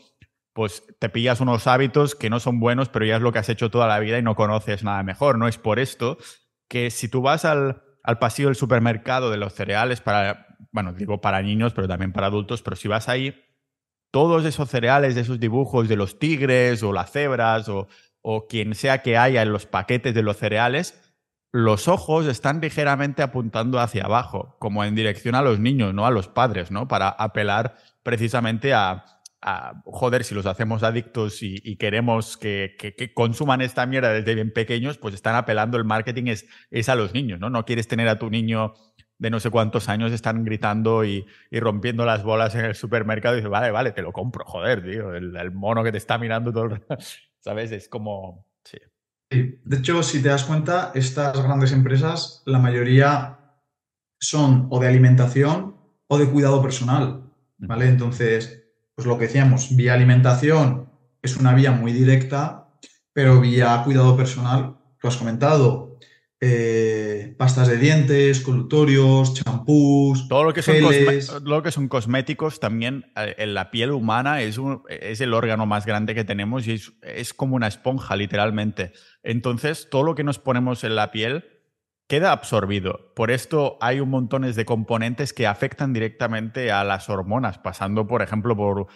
[0.57, 3.49] pues te pillas unos hábitos que no son buenos, pero ya es lo que has
[3.51, 5.37] hecho toda la vida y no conoces nada mejor.
[5.37, 6.17] No es por esto
[6.67, 7.83] que si tú vas al,
[8.19, 12.63] pasillo del supermercado de los cereales para, bueno, digo para niños, pero también para adultos,
[12.63, 13.43] pero si vas ahí,
[14.11, 17.89] todos esos cereales, de esos dibujos de los tigres o las cebras o,
[18.23, 21.01] o quien sea que haya en los paquetes de los cereales,
[21.53, 26.11] los ojos están ligeramente apuntando hacia abajo, como en dirección a los niños, no a
[26.11, 26.89] los padres, ¿no?
[26.89, 29.05] Para apelar precisamente a,
[29.85, 32.77] joder, si los hacemos adictos y, queremos que,
[33.15, 37.15] consuman esta mierda desde bien pequeños, pues están apelando, el marketing es, es, a los
[37.15, 37.49] niños, ¿no?
[37.49, 38.75] No quieres tener a tu niño
[39.19, 43.39] de no sé cuántos años, están gritando y, rompiendo las bolas en el supermercado y
[43.39, 46.65] dices, vale, vale, te lo compro, joder, tío, el, mono que te está mirando todo
[46.65, 46.83] el
[47.41, 47.73] ¿sabes?
[47.73, 48.47] Es como...
[48.65, 48.79] Sí.
[49.31, 53.39] De hecho, si te das cuenta, estas grandes empresas, la mayoría
[54.21, 55.77] son o de alimentación
[56.09, 57.87] o de cuidado personal, ¿vale?
[57.89, 60.91] Entonces, pues lo que decíamos, vía alimentación
[61.23, 62.69] es una vía muy directa,
[63.13, 65.86] pero vía cuidado personal, lo has comentado,
[66.41, 70.77] eh, pastas de dientes, colutorios, champús, todo lo que, son
[71.45, 75.87] lo que son cosméticos también eh, en la piel humana es, es el órgano más
[75.87, 78.93] grande que tenemos y es, es, como una esponja literalmente.
[79.23, 81.45] Entonces todo lo que nos ponemos en la piel
[82.07, 83.15] queda absorbido.
[83.15, 88.21] Por esto hay un montón de componentes que afectan directamente a las hormonas, pasando, por
[88.21, 88.89] ejemplo, por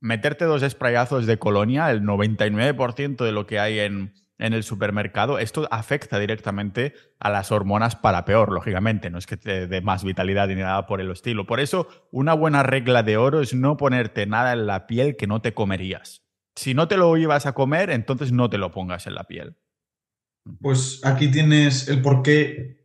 [0.00, 5.38] meterte dos sprayazos de colonia, el 99% de lo que hay en, en el supermercado,
[5.38, 10.04] esto afecta directamente a las hormonas para peor, lógicamente, no es que te dé más
[10.04, 11.46] vitalidad ni nada por el estilo.
[11.46, 15.26] Por eso, una buena regla de oro es no ponerte nada en la piel que
[15.26, 16.22] no te comerías.
[16.54, 19.56] Si no te lo ibas a comer, entonces no te lo pongas en la piel.
[20.60, 22.76] Pues aquí tienes el por qué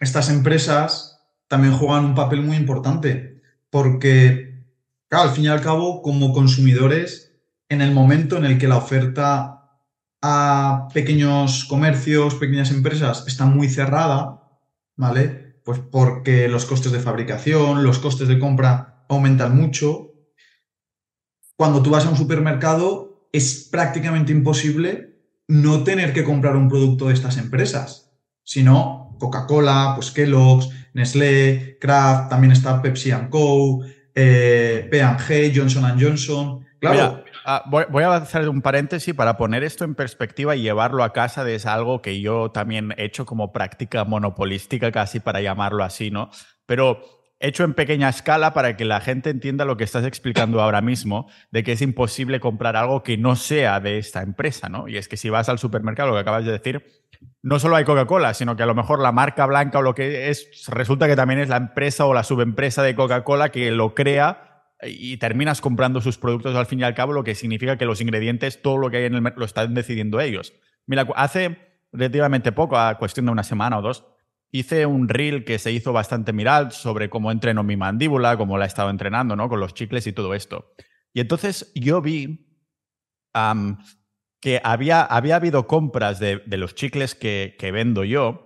[0.00, 4.64] estas empresas también juegan un papel muy importante, porque,
[5.10, 9.55] al fin y al cabo, como consumidores, en el momento en el que la oferta
[10.22, 14.42] a pequeños comercios, pequeñas empresas está muy cerrada,
[14.96, 15.60] ¿vale?
[15.64, 20.12] Pues porque los costes de fabricación, los costes de compra aumentan mucho.
[21.56, 25.16] Cuando tú vas a un supermercado es prácticamente imposible
[25.48, 32.30] no tener que comprar un producto de estas empresas, sino Coca-Cola, pues Kellogg's, Nestlé, Kraft,
[32.30, 33.80] también está Pepsi Co,
[34.14, 36.66] eh, P&G, Johnson Johnson.
[36.80, 37.24] Claro.
[37.48, 41.44] Ah, voy, a hacer un paréntesis para poner esto en perspectiva y llevarlo a casa
[41.44, 46.10] de es algo que yo también he hecho como práctica monopolística, casi para llamarlo así,
[46.10, 46.28] ¿no?
[46.66, 47.00] Pero
[47.38, 51.30] hecho en pequeña escala para que la gente entienda lo que estás explicando ahora mismo,
[51.52, 54.88] de que es imposible comprar algo que no sea de esta empresa, ¿no?
[54.88, 56.84] Y es que si vas al supermercado, lo que acabas de decir,
[57.42, 60.30] no solo hay Coca-Cola, sino que a lo mejor la marca blanca o lo que
[60.30, 64.55] es, resulta que también es la empresa o la subempresa de Coca-Cola que lo crea
[64.82, 68.00] y terminas comprando sus productos al fin y al cabo, lo que significa que los
[68.00, 70.52] ingredientes, todo lo que hay en el mercado, lo están decidiendo ellos.
[70.86, 71.58] Mira, hace
[71.92, 74.04] relativamente poco, a cuestión de una semana o dos,
[74.50, 78.64] hice un reel que se hizo bastante viral sobre cómo entreno mi mandíbula, cómo la
[78.64, 79.48] he estado entrenando, ¿no?
[79.48, 80.72] Con los chicles y todo esto.
[81.12, 82.46] Y entonces yo vi
[84.40, 88.45] que había, había habido compras de, los chicles que, vendo yo,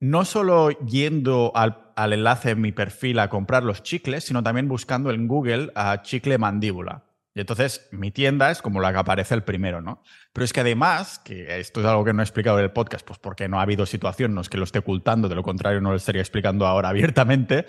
[0.00, 4.66] no solo yendo al, al, enlace en mi perfil a comprar los chicles, sino también
[4.66, 7.04] buscando en Google a chicle mandíbula.
[7.34, 10.02] Y entonces mi tienda es como la que aparece el primero, ¿no?
[10.32, 13.06] Pero es que además, que esto es algo que no he explicado en el podcast,
[13.06, 15.80] pues porque no ha habido situación, no es que lo esté ocultando, de lo contrario
[15.80, 17.66] no lo estaría explicando ahora abiertamente,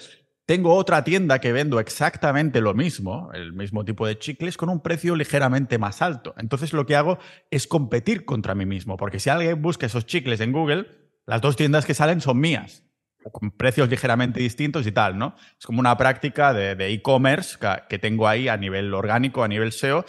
[0.47, 4.81] tengo otra tienda que vendo exactamente lo mismo, el mismo tipo de chicles, con un
[4.81, 6.33] precio ligeramente más alto.
[6.37, 7.19] Entonces lo que hago
[7.51, 11.55] es competir contra mí mismo, porque si alguien busca esos chicles en Google, las dos
[11.55, 12.83] tiendas que salen son mías,
[13.31, 15.35] con precios ligeramente distintos y tal, ¿no?
[15.59, 17.57] Es como una práctica de e-commerce
[17.89, 20.05] que tengo ahí a nivel orgánico, a nivel SEO.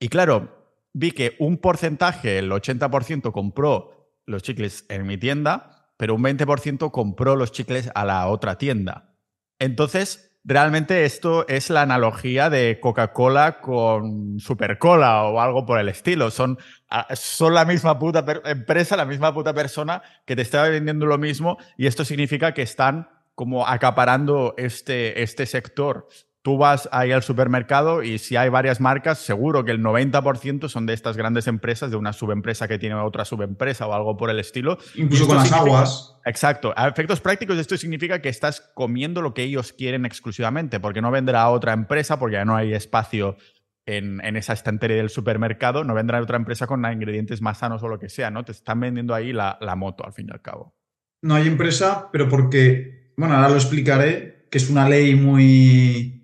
[0.00, 6.14] Y claro, vi que un porcentaje, el 80%, compró los chicles en mi tienda, pero
[6.14, 9.14] un 20% compró los chicles a la otra tienda.
[9.58, 16.30] Entonces, realmente esto es la analogía de Coca-Cola con Supercola o algo por el estilo.
[16.30, 16.56] Son,
[16.88, 21.18] ah, son la misma puta empresa, la misma puta persona que te está vendiendo lo
[21.18, 26.08] mismo y esto significa que están como acaparando este, este sector
[26.46, 30.86] Tú vas ahí al supermercado y si hay varias marcas, seguro que el 90% son
[30.86, 34.38] de estas grandes empresas, de una subempresa que tiene otra subempresa o algo por el
[34.38, 34.78] estilo.
[34.94, 36.16] Incluso con las aguas.
[36.24, 36.72] Exacto.
[36.76, 41.10] A efectos prácticos, esto significa que estás comiendo lo que ellos quieren exclusivamente, porque no
[41.10, 43.36] vendrá otra empresa, porque ya no hay espacio
[43.84, 47.98] en, esa estantería del supermercado, no vendrá otra empresa con ingredientes más sanos o lo
[47.98, 48.44] que sea, ¿no?
[48.44, 50.76] Te están vendiendo ahí la, la moto, al fin y al cabo.
[51.22, 56.15] No hay empresa, pero porque, bueno, ahora lo explicaré, que es una ley muy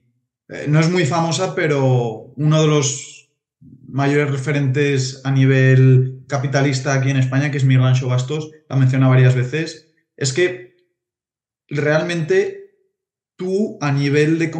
[0.52, 3.30] eh, no es muy famosa, pero uno de los
[3.88, 9.34] mayores referentes a nivel capitalista aquí en España, que es Mirrancho Bastos, la menciona varias
[9.34, 10.76] veces, es que
[11.68, 12.76] realmente
[13.36, 14.50] tú a nivel de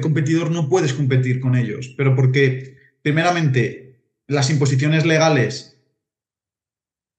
[0.00, 5.78] competidor no puedes competir con ellos, pero porque, primeramente, las imposiciones legales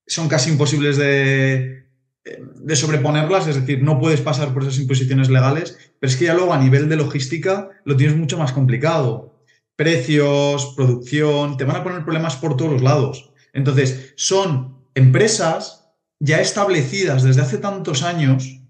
[0.08, 1.83] son casi imposibles de,
[2.26, 6.34] de sobreponerlas, es decir, no puedes pasar por esas imposiciones legales, pero es que ya
[6.34, 9.44] luego a nivel de logística lo tienes mucho más complicado.
[9.76, 13.34] Precios, producción, te van a poner problemas por todos los lados.
[13.52, 18.62] Entonces, son empresas ya establecidas desde hace tantos años,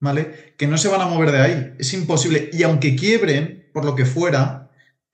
[0.00, 0.54] ¿vale?
[0.58, 1.74] Que no se van a mover de ahí.
[1.78, 2.50] Es imposible.
[2.52, 4.63] Y aunque quiebren, por lo que fuera,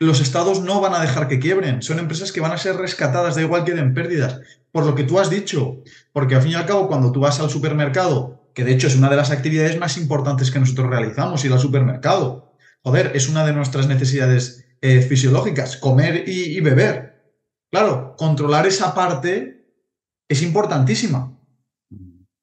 [0.00, 1.82] los estados no van a dejar que quiebren.
[1.82, 4.40] Son empresas que van a ser rescatadas, da igual que den pérdidas.
[4.72, 5.82] Por lo que tú has dicho.
[6.12, 8.96] Porque al fin y al cabo, cuando tú vas al supermercado, que de hecho es
[8.96, 12.54] una de las actividades más importantes que nosotros realizamos, ir al supermercado.
[12.82, 17.34] Joder, es una de nuestras necesidades eh, fisiológicas, comer y, y beber.
[17.70, 19.66] Claro, controlar esa parte
[20.28, 21.38] es importantísima.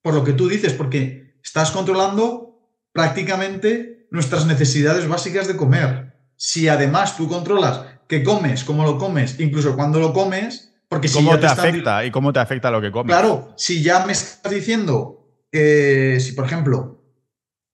[0.04, 2.62] Por lo que tú dices, porque estás controlando
[2.94, 6.07] prácticamente nuestras necesidades básicas de comer
[6.38, 11.16] si además tú controlas qué comes, cómo lo comes, incluso cuando lo comes, porque si
[11.16, 12.06] ¿Cómo te, afecta?
[12.06, 13.14] ¿Y cómo te afecta lo que comes?
[13.14, 17.04] Claro, si ya me estás diciendo que, si por ejemplo,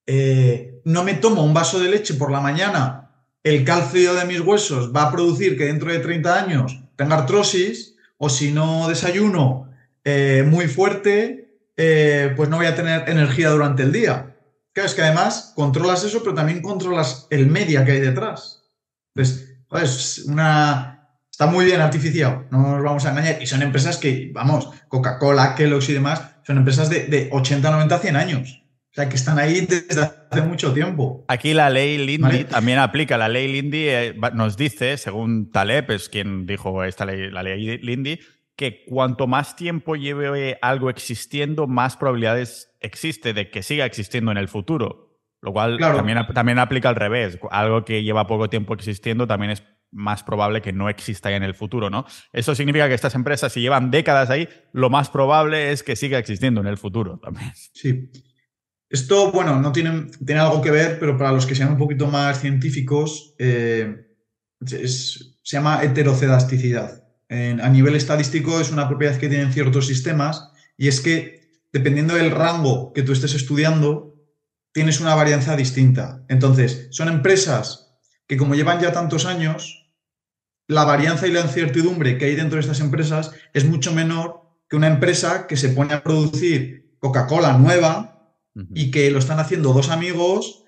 [0.06, 3.12] eh, no me tomo un vaso de leche por la mañana,
[3.44, 7.94] el calcio de mis huesos va a producir que dentro de 30 años tenga artrosis,
[8.16, 9.70] o si no desayuno
[10.04, 14.33] eh, muy fuerte, eh, pues no voy a tener energía durante el día.
[14.74, 18.64] Claro, es que además controlas eso, pero también controlas el media que hay detrás.
[19.14, 20.90] Entonces, es una...
[21.30, 23.42] Está muy bien artificiado, no nos vamos a engañar.
[23.42, 28.16] Y son empresas que, vamos, Coca-Cola, Kellogg's y demás, son empresas de, 80, 90, 100
[28.16, 28.62] años.
[28.90, 31.24] O sea, que están ahí desde hace mucho tiempo.
[31.26, 33.18] Aquí la ley Lindy también aplica.
[33.18, 37.78] La ley Lindy eh, nos dice, según Taleb, es quien dijo esta ley, la ley
[37.78, 38.20] Lindy,
[38.56, 44.38] que cuanto más tiempo lleve algo existiendo, más probabilidades existe de que siga existiendo en
[44.38, 45.04] el futuro.
[45.40, 47.38] Lo cual también, también aplica al revés.
[47.50, 51.54] Algo que lleva poco tiempo existiendo también es más probable que no exista en el
[51.54, 52.06] futuro, ¿no?
[52.32, 56.18] Eso significa que estas empresas, si llevan décadas ahí, lo más probable es que siga
[56.18, 57.52] existiendo en el futuro también.
[57.74, 58.10] Sí.
[58.88, 62.06] Esto, bueno, no tiene, tiene algo que ver, pero para los que sean un poquito
[62.06, 64.06] más científicos, eh,
[64.64, 71.00] se llama heterocedasticidad a nivel estadístico es una propiedad que tienen ciertos sistemas y es
[71.00, 74.14] que dependiendo del rango que tú estés estudiando,
[74.72, 76.24] tienes una varianza distinta.
[76.28, 79.90] Entonces, son empresas que como llevan ya tantos años,
[80.66, 84.76] la varianza y la incertidumbre que hay dentro de estas empresas es mucho menor que
[84.76, 88.34] una empresa que se pone a producir Coca-Cola nueva
[88.72, 90.64] y que lo están haciendo dos amigos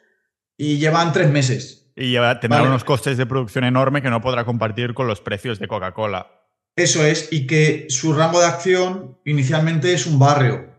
[0.56, 1.92] y llevan tres meses.
[1.96, 5.58] Y lleva, tendrá unos costes de producción enorme que no podrá compartir con los precios
[5.58, 6.30] de Coca-Cola.
[6.76, 10.70] Eso es, y que su rango de acción inicialmente es un barrio.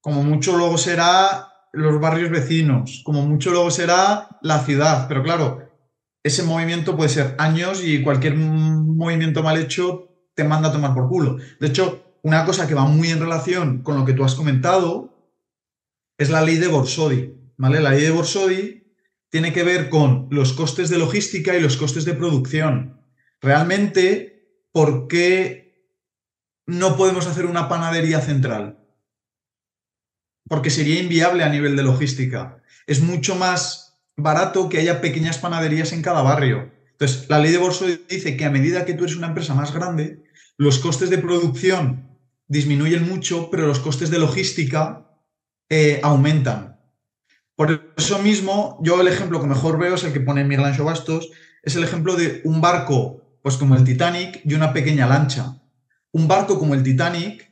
[0.00, 5.08] Como mucho luego será los barrios vecinos, como mucho luego será la ciudad.
[5.08, 5.68] Pero claro,
[6.22, 11.08] ese movimiento puede ser años y cualquier movimiento mal hecho te manda a tomar por
[11.08, 11.38] culo.
[11.58, 15.12] De hecho, una cosa que va muy en relación con lo que tú has comentado
[16.18, 17.34] es la ley de Borsodi.
[17.56, 17.80] ¿vale?
[17.80, 18.84] La ley de Borsodi
[19.28, 23.00] tiene que ver con los costes de logística y los costes de producción.
[23.40, 24.31] Realmente
[24.72, 25.86] ¿por qué
[26.66, 28.78] no podemos hacer una panadería central?
[30.48, 32.62] Porque sería inviable a nivel de logística.
[32.86, 36.72] Es mucho más barato que haya pequeñas panaderías en cada barrio.
[36.92, 39.72] Entonces, la ley de Bolso dice que a medida que tú eres una empresa más
[39.72, 40.24] grande,
[40.56, 42.18] los costes de producción
[42.48, 45.06] disminuyen mucho, pero los costes de logística
[45.68, 46.78] eh, aumentan.
[47.56, 51.30] Por eso mismo, yo el ejemplo que mejor veo es el que pone Miguel Bastos,
[51.62, 55.56] es el ejemplo de un barco, pues como el Titanic, y una pequeña lancha.
[56.12, 57.50] Un barco como el Titanic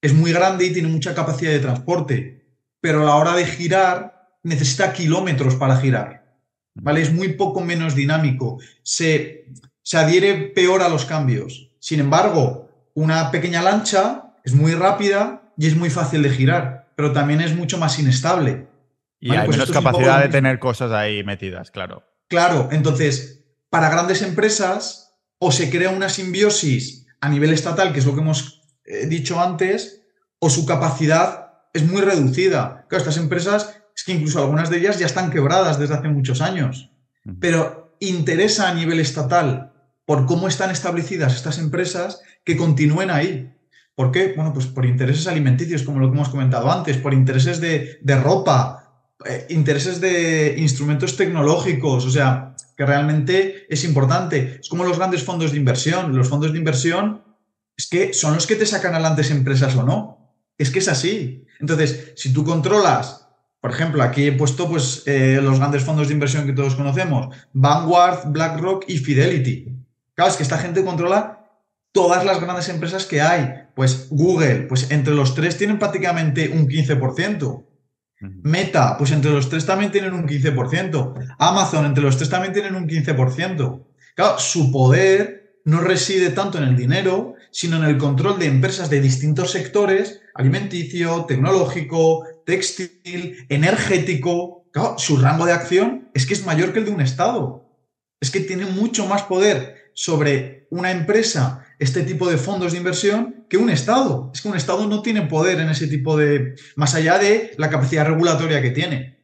[0.00, 2.46] es muy grande y tiene mucha capacidad de transporte,
[2.80, 6.22] pero a la hora de girar necesita kilómetros para girar.
[6.74, 7.02] ¿Vale?
[7.02, 8.58] Es muy poco menos dinámico.
[8.82, 9.46] Se,
[9.82, 11.70] se adhiere peor a los cambios.
[11.78, 17.12] Sin embargo, una pequeña lancha es muy rápida y es muy fácil de girar, pero
[17.12, 18.66] también es mucho más inestable.
[19.20, 22.02] Y hay pues menos capacidad de tener cosas ahí metidas, claro.
[22.28, 25.11] Claro, entonces, para grandes empresas,
[25.44, 29.40] o se crea una simbiosis a nivel estatal, que es lo que hemos eh, dicho
[29.40, 30.00] antes,
[30.38, 32.86] o su capacidad es muy reducida.
[32.88, 36.40] Claro, estas empresas es que incluso algunas de ellas ya están quebradas desde hace muchos
[36.40, 36.92] años.
[37.40, 39.72] Pero interesa a nivel estatal
[40.06, 43.52] por cómo están establecidas estas empresas que continúen ahí.
[43.96, 44.34] ¿Por qué?
[44.36, 48.92] Bueno, pues por intereses alimenticios, como lo que hemos comentado antes, por intereses de, ropa,
[49.24, 54.58] eh, intereses de instrumentos tecnológicos, o sea, que realmente es importante.
[54.60, 56.16] Es como los grandes fondos de inversión.
[56.16, 57.22] Los fondos de inversión
[57.76, 60.36] es que son los que te sacan adelante empresas o no.
[60.58, 61.44] Es que es así.
[61.60, 63.22] Entonces, si tú controlas
[63.62, 67.32] por ejemplo, aquí he puesto pues, eh, los grandes fondos de inversión que todos conocemos,
[67.52, 69.72] Vanguard, BlackRock y Fidelity.
[70.14, 71.48] Claro, es que esta gente controla
[71.92, 73.68] todas las grandes empresas que hay.
[73.76, 77.64] Pues Google, pues entre los tres tienen prácticamente un 15%.
[78.42, 81.34] Meta, pues entre los tres también tienen un 15%.
[81.38, 83.84] Amazon, entre los tres también tienen un 15%.
[84.14, 88.90] Claro, su poder no reside tanto en el dinero, sino en el control de empresas
[88.90, 94.64] de distintos sectores, alimenticio, tecnológico, textil, energético.
[94.96, 97.68] su rango de acción es que es mayor que el de un Estado.
[98.20, 103.44] Es que tiene mucho más poder sobre una empresa, este tipo de fondos de inversión,
[103.48, 104.30] que un Estado.
[104.32, 106.54] Es que un Estado no tiene poder en ese tipo de...
[106.76, 109.18] más allá de la capacidad regulatoria que tiene.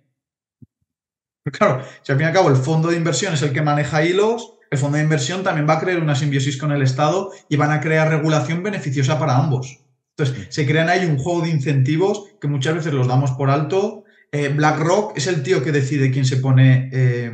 [1.53, 4.05] claro, si al fin y al cabo el fondo de inversión es el que maneja
[4.05, 7.57] hilos, el fondo de inversión también va a crear una simbiosis con el Estado y
[7.57, 9.79] van a crear regulación beneficiosa para ambos.
[10.17, 14.03] Entonces, se crean ahí un juego de incentivos que muchas veces los damos por alto.
[14.33, 17.31] Eh, BlackRock es el tío que decide quién se pone eh,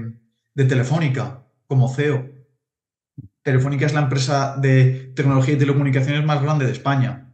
[0.54, 2.28] de Telefónica como CEO.
[3.44, 7.26] Telefónica es la empresa de tecnología y telecomunicaciones más grande de España.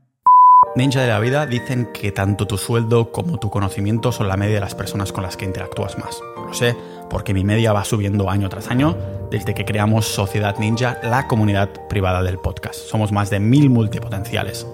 [0.74, 4.56] Ninja de la vida dicen que tanto tu sueldo como tu conocimiento son la media
[4.56, 6.20] de las personas con las que interactúas más.
[6.36, 6.74] Lo sé
[7.08, 8.96] porque mi media va subiendo año tras año
[9.30, 12.80] desde que creamos Sociedad Ninja, la comunidad privada del podcast.
[12.88, 14.66] Somos más de mil multipotenciales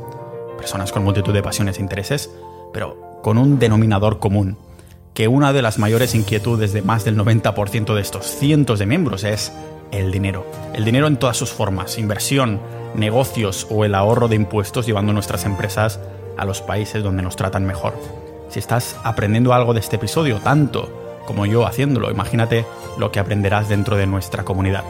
[0.56, 2.30] personas con multitud de pasiones e intereses,
[2.72, 4.56] pero con un denominador común,
[5.12, 9.22] que una de las mayores inquietudes de más del 90% de estos cientos de miembros
[9.22, 9.52] es
[9.92, 10.46] el dinero.
[10.74, 12.60] El dinero en todas sus formas, inversión,
[12.94, 16.00] negocios o el ahorro de impuestos llevando nuestras empresas
[16.36, 17.94] a los países donde nos tratan mejor.
[18.48, 22.64] Si estás aprendiendo algo de este episodio, tanto como yo haciéndolo, imagínate
[22.98, 24.84] lo que aprenderás dentro de nuestra comunidad.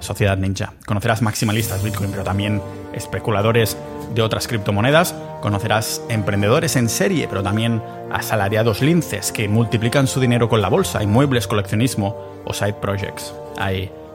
[0.00, 0.74] Sociedad Ninja.
[0.86, 2.60] Conocerás maximalistas Bitcoin, pero también
[2.92, 3.76] especuladores
[4.14, 5.14] de otras criptomonedas.
[5.40, 7.82] Conocerás emprendedores en serie, pero también
[8.12, 13.34] asalariados linces que multiplican su dinero con la bolsa, inmuebles, coleccionismo o side projects.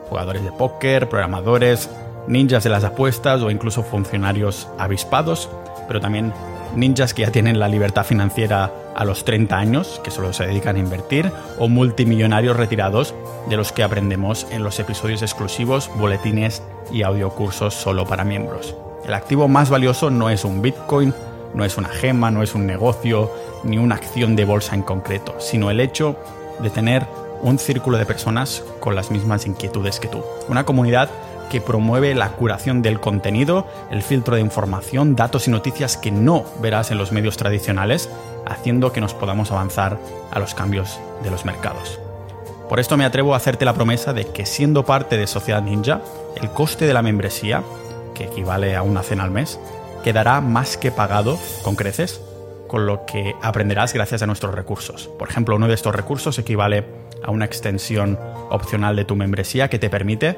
[0.09, 1.89] Jugadores de póker, programadores,
[2.27, 5.49] ninjas de las apuestas o incluso funcionarios avispados,
[5.87, 6.33] pero también
[6.75, 10.75] ninjas que ya tienen la libertad financiera a los 30 años, que solo se dedican
[10.75, 13.15] a invertir, o multimillonarios retirados
[13.49, 18.75] de los que aprendemos en los episodios exclusivos, boletines y audiocursos solo para miembros.
[19.05, 21.13] El activo más valioso no es un Bitcoin,
[21.53, 23.31] no es una gema, no es un negocio,
[23.63, 26.15] ni una acción de bolsa en concreto, sino el hecho
[26.61, 27.07] de tener
[27.41, 30.23] un círculo de personas con las mismas inquietudes que tú.
[30.47, 31.09] Una comunidad
[31.49, 36.45] que promueve la curación del contenido, el filtro de información, datos y noticias que no
[36.61, 38.09] verás en los medios tradicionales,
[38.45, 39.97] haciendo que nos podamos avanzar
[40.31, 41.99] a los cambios de los mercados.
[42.69, 46.01] Por esto me atrevo a hacerte la promesa de que siendo parte de Sociedad Ninja,
[46.39, 47.63] el coste de la membresía,
[48.13, 49.59] que equivale a una cena al mes,
[50.03, 52.21] quedará más que pagado con creces,
[52.67, 55.09] con lo que aprenderás gracias a nuestros recursos.
[55.17, 56.85] Por ejemplo, uno de estos recursos equivale
[57.23, 58.17] a una extensión
[58.49, 60.37] opcional de tu membresía que te permite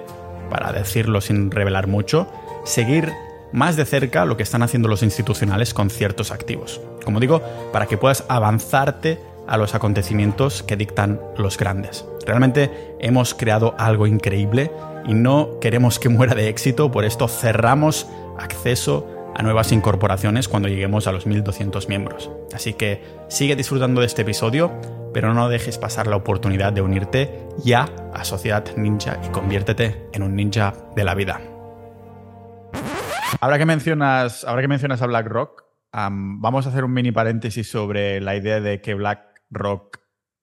[0.50, 2.28] para decirlo sin revelar mucho,
[2.66, 3.12] seguir
[3.54, 6.82] más de cerca lo que están haciendo los institucionales con ciertos activos.
[7.04, 12.06] Como digo, para que puedas avanzarte a los acontecimientos que dictan los grandes.
[12.26, 14.72] Realmente hemos creado algo increíble
[15.06, 18.08] y no queremos que muera de éxito, por esto cerramos
[18.38, 22.30] acceso a nuevas incorporaciones cuando lleguemos a los 1200 miembros.
[22.54, 24.72] Así que sigue disfrutando de este episodio,
[25.14, 30.24] pero no dejes pasar la oportunidad de unirte ya a Sociedad Ninja y conviértete en
[30.24, 31.42] un ninja de la vida.
[33.40, 38.22] Ahora que mencionas, ahora que mencionas a BlackRock, vamos a hacer un mini paréntesis sobre
[38.22, 40.02] la idea de que BlackRock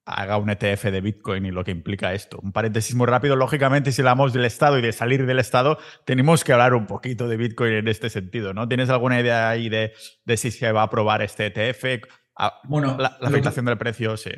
[0.09, 2.39] haga un ETF de Bitcoin y lo que implica esto.
[2.41, 3.35] Un paréntesis muy rápido.
[3.35, 7.27] Lógicamente, si hablamos del Estado y de salir del Estado, tenemos que hablar un poquito
[7.27, 8.67] de Bitcoin en este sentido, ¿no?
[8.67, 9.93] ¿Tienes alguna idea ahí de,
[10.35, 12.03] si se va a aprobar este ETF?
[12.35, 14.31] Ah, bueno, la, afectación del precio, sí.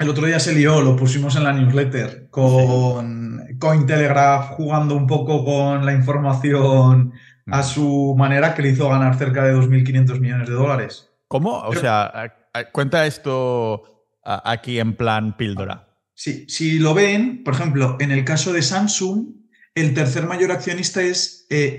[0.00, 5.44] El otro día se lió, lo pusimos en la newsletter, con Cointelegraph jugando un poco
[5.44, 7.12] con la información
[7.44, 11.10] a su manera que le hizo ganar cerca de 2.500 millones de dólares.
[11.28, 11.58] ¿Cómo?
[11.58, 12.34] O sea,
[12.72, 15.86] cuenta esto aquí en plan píldora.
[16.14, 19.26] Sí, si lo ven, por ejemplo, en el caso de Samsung,
[19.74, 21.78] el tercer mayor accionista es eh,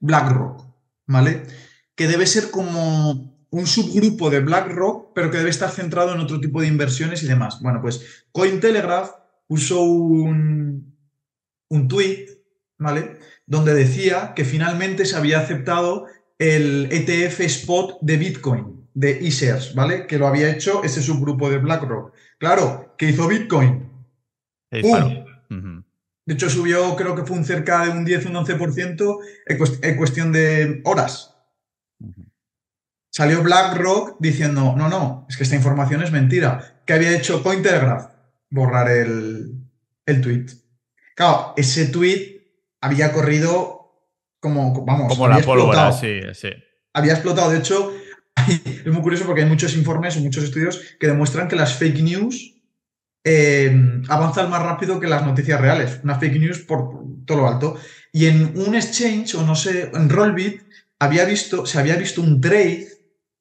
[0.00, 0.66] BlackRock,
[1.06, 1.44] ¿vale?
[1.94, 6.40] Que debe ser como un subgrupo de BlackRock, pero que debe estar centrado en otro
[6.40, 7.60] tipo de inversiones y demás.
[7.60, 9.10] Bueno, pues Cointelegraph
[9.46, 10.96] puso un,
[11.68, 12.26] un tweet,
[12.78, 13.18] ¿vale?
[13.46, 16.06] Donde decía que finalmente se había aceptado
[16.38, 20.06] el ETF Spot de Bitcoin, de eShares, ¿vale?
[20.06, 22.14] Que lo había hecho ese subgrupo de BlackRock.
[22.38, 23.90] Claro, ¿qué hizo Bitcoin?
[24.80, 25.24] ¡Pum!
[26.26, 29.18] De hecho, subió, creo que fue un cerca de un 10, un 11%
[29.82, 31.29] en cuestión de horas
[33.10, 36.82] salió BlackRock diciendo, no, no, es que esta información es mentira.
[36.86, 38.06] ¿Qué había hecho Cointelegraph?
[38.50, 39.54] Borrar el,
[40.06, 40.46] el tweet.
[41.14, 42.40] Claro, ese tweet
[42.80, 43.80] había corrido
[44.40, 46.48] como, vamos, como la pólvora, sí, sí.
[46.94, 47.50] Había explotado.
[47.50, 47.92] De hecho,
[48.48, 52.00] es muy curioso porque hay muchos informes o muchos estudios que demuestran que las fake
[52.00, 52.56] news
[53.22, 53.70] eh,
[54.08, 56.00] avanzan más rápido que las noticias reales.
[56.02, 57.76] Una fake news por todo lo alto.
[58.12, 60.62] Y en un exchange, o no sé, en Rollbit,
[60.98, 62.88] había visto, se había visto un trade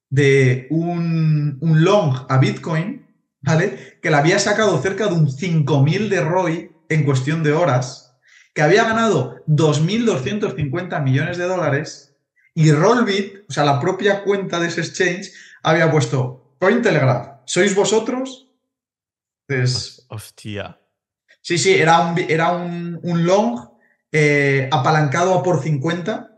[0.10, 3.06] de un, long a Bitcoin,
[3.42, 3.98] ¿vale?
[4.02, 8.18] Que le había sacado cerca de un 5.000 de ROI en cuestión de horas,
[8.54, 12.16] que había ganado 2.250 millones de dólares
[12.56, 15.32] y Rollbit, o sea, la propia cuenta de ese exchange,
[15.64, 18.50] había puesto Cointelegraph, ¿sois vosotros?
[20.10, 20.80] Hostia.
[21.42, 23.70] Sí, sí, era un, era un, long
[24.12, 26.38] eh, apalancado a por 50,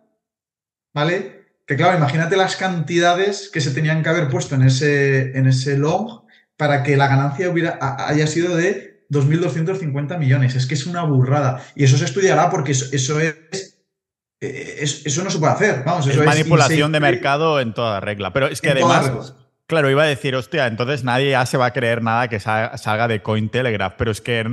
[0.93, 1.40] ¿vale?
[1.65, 5.77] Que claro, imagínate las cantidades que se tenían que haber puesto en ese, en ese
[5.77, 6.21] long
[6.57, 10.55] para que la ganancia hubiera, haya sido de 2.250 millones.
[10.55, 11.63] Es que es una burrada.
[11.75, 13.75] Y eso se estudiará porque eso, es,
[14.39, 15.83] eso no se puede hacer.
[15.85, 18.33] Vamos, es manipulación de mercado en toda regla.
[18.33, 19.33] Pero es que además
[19.71, 23.07] Claro, iba a decir, hostia, entonces nadie ya se va a creer nada que salga
[23.07, 24.45] de Cointelegraph, pero es que eh,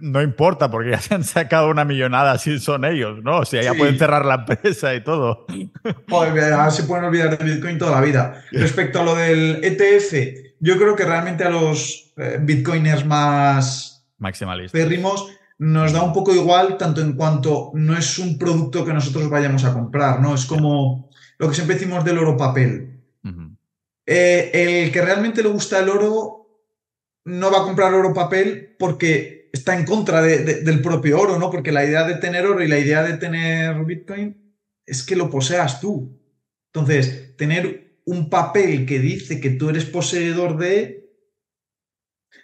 [0.00, 3.38] no importa porque ya se han sacado una millonada si son ellos, ¿no?
[3.38, 5.46] O sea, ya pueden cerrar la empresa y todo.
[6.10, 8.44] Joder, se pueden olvidar de Bitcoin toda la vida.
[8.52, 10.12] Respecto a lo del ETF,
[10.60, 16.34] yo creo que realmente a los eh, Bitcoiners más maximalistas pérrimos nos da un poco
[16.34, 20.34] igual, tanto en cuanto no es un producto que nosotros vayamos a comprar, ¿no?
[20.34, 21.08] Es como
[21.38, 22.92] lo que siempre decimos del oro papel.
[24.06, 24.50] Eh,
[24.84, 26.46] el que realmente le gusta el oro
[27.24, 31.50] no va a comprar oro papel porque está en contra del propio oro, ¿no?
[31.50, 34.54] Porque la idea de tener oro y la idea de tener Bitcoin
[34.84, 36.20] es que lo poseas tú.
[36.72, 41.06] Entonces, tener un papel que dice que tú eres poseedor de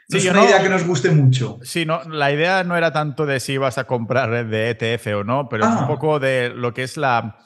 [0.09, 1.59] no es una idea que nos guste mucho.
[1.63, 5.25] Sí, no, la idea no era tanto de si vas a comprar de ETF o
[5.25, 5.87] no, pero es un ah.
[5.87, 7.39] poco de lo que es la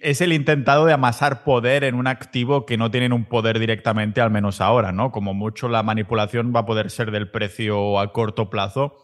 [0.00, 4.20] es el intentado de amasar poder en un activo que no tienen un poder directamente,
[4.20, 5.12] al menos ahora, ¿no?
[5.12, 8.96] Como mucho la manipulación va a poder ser del precio a corto plazo.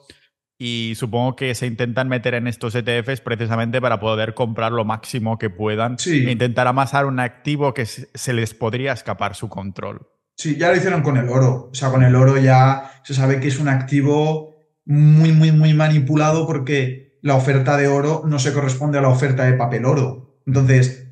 [0.59, 5.37] Y supongo que se intentan meter en estos ETFs precisamente para poder comprar lo máximo
[5.37, 10.07] que puedan e intentar amasar un activo que se les podría escapar su control.
[10.37, 11.69] Sí, ya lo hicieron con el oro.
[11.73, 15.75] O sea, con el oro ya se sabe que es un activo muy, muy, muy
[15.75, 20.32] manipulado porque la oferta de oro no se corresponde a la oferta de papel oro.
[20.47, 21.07] Entonces,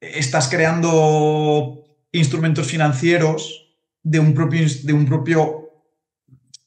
[0.00, 5.70] estás creando instrumentos financieros de un propio, de un propio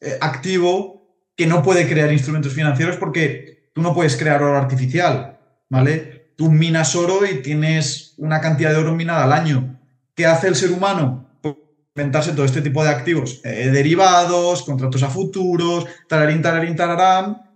[0.02, 1.00] eh, activo
[1.36, 5.40] que no puede crear instrumentos financieros porque tú no puedes crear oro artificial,
[5.70, 6.34] ¿vale?
[6.36, 9.80] Tú minas oro y tienes una cantidad de oro minada al año.
[10.16, 11.30] ¿Qué hace el ser humano?
[11.42, 11.56] Pues
[11.96, 17.49] inventarse todo este tipo de activos eh, derivados, contratos a futuros, tararín, tararín, tararán,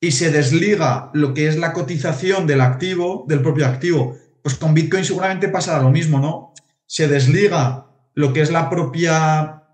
[0.00, 4.16] y se desliga lo que es la cotización del activo, del propio activo.
[4.42, 6.52] Pues con Bitcoin seguramente pasará lo mismo, ¿no?
[6.86, 9.64] Se desliga lo que es la propia,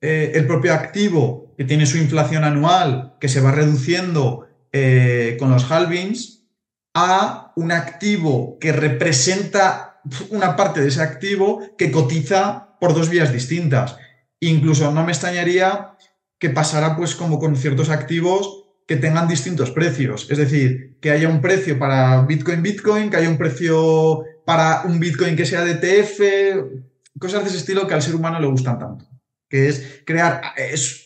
[0.00, 5.50] eh, el propio activo que tiene su inflación anual, que se va reduciendo eh, con
[5.50, 6.46] los halvings,
[6.94, 10.00] a un activo que representa
[10.30, 13.96] una parte de ese activo que cotiza por dos vías distintas.
[14.40, 15.96] Incluso no me extrañaría
[16.38, 20.30] que pasara pues como con ciertos activos que tengan distintos precios.
[20.30, 25.00] Es decir, que haya un precio para Bitcoin Bitcoin, que haya un precio para un
[25.00, 28.78] Bitcoin que sea de TF, cosas de ese estilo que al ser humano le gustan
[28.78, 29.06] tanto.
[29.48, 30.40] Que es crear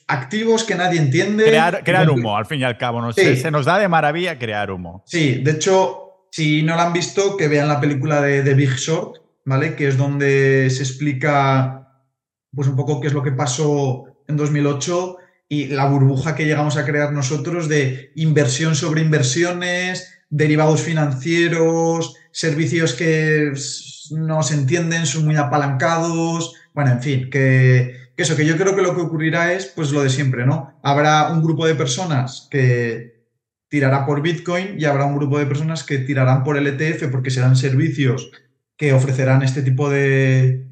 [0.07, 1.45] activos que nadie entiende.
[1.45, 3.13] Crear, humo, al fin y al cabo.
[3.13, 5.05] se, nos da de maravilla crear humo.
[5.07, 8.71] Sí, de hecho, si no lo han visto, que vean la película de, de Big
[8.71, 9.77] Short, ¿vale?
[9.77, 11.79] Que es donde se explica
[12.55, 15.18] pues un poco qué es lo que pasó en 2008
[15.49, 22.93] y la burbuja que llegamos a crear nosotros de inversión sobre inversiones, derivados financieros, servicios
[22.93, 23.53] que
[24.11, 28.83] no se entienden, son muy apalancados, bueno, en fin, que, eso, que yo creo que
[28.83, 30.79] lo que ocurrirá es pues lo de siempre, ¿no?
[30.83, 33.25] Habrá un grupo de personas que
[33.69, 37.31] tirará por Bitcoin y habrá un grupo de personas que tirarán por el ETF porque
[37.31, 38.31] serán servicios
[38.77, 40.67] que ofrecerán este tipo de,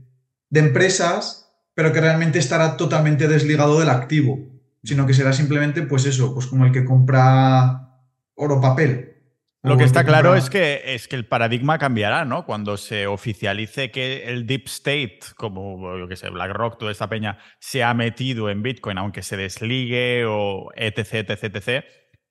[0.50, 6.06] de empresas, pero que realmente estará totalmente desligado del activo sino que será simplemente, pues
[6.06, 8.00] eso, pues como el que compra
[8.34, 9.16] oro papel.
[9.62, 12.46] Lo que está claro es que, es que el paradigma cambiará, ¿no?
[12.46, 17.38] Cuando se oficialice que el Deep State, como yo que sé, BlackRock, toda esta peña,
[17.58, 21.84] se ha metido en Bitcoin, aunque se desligue o etc, etc, etc,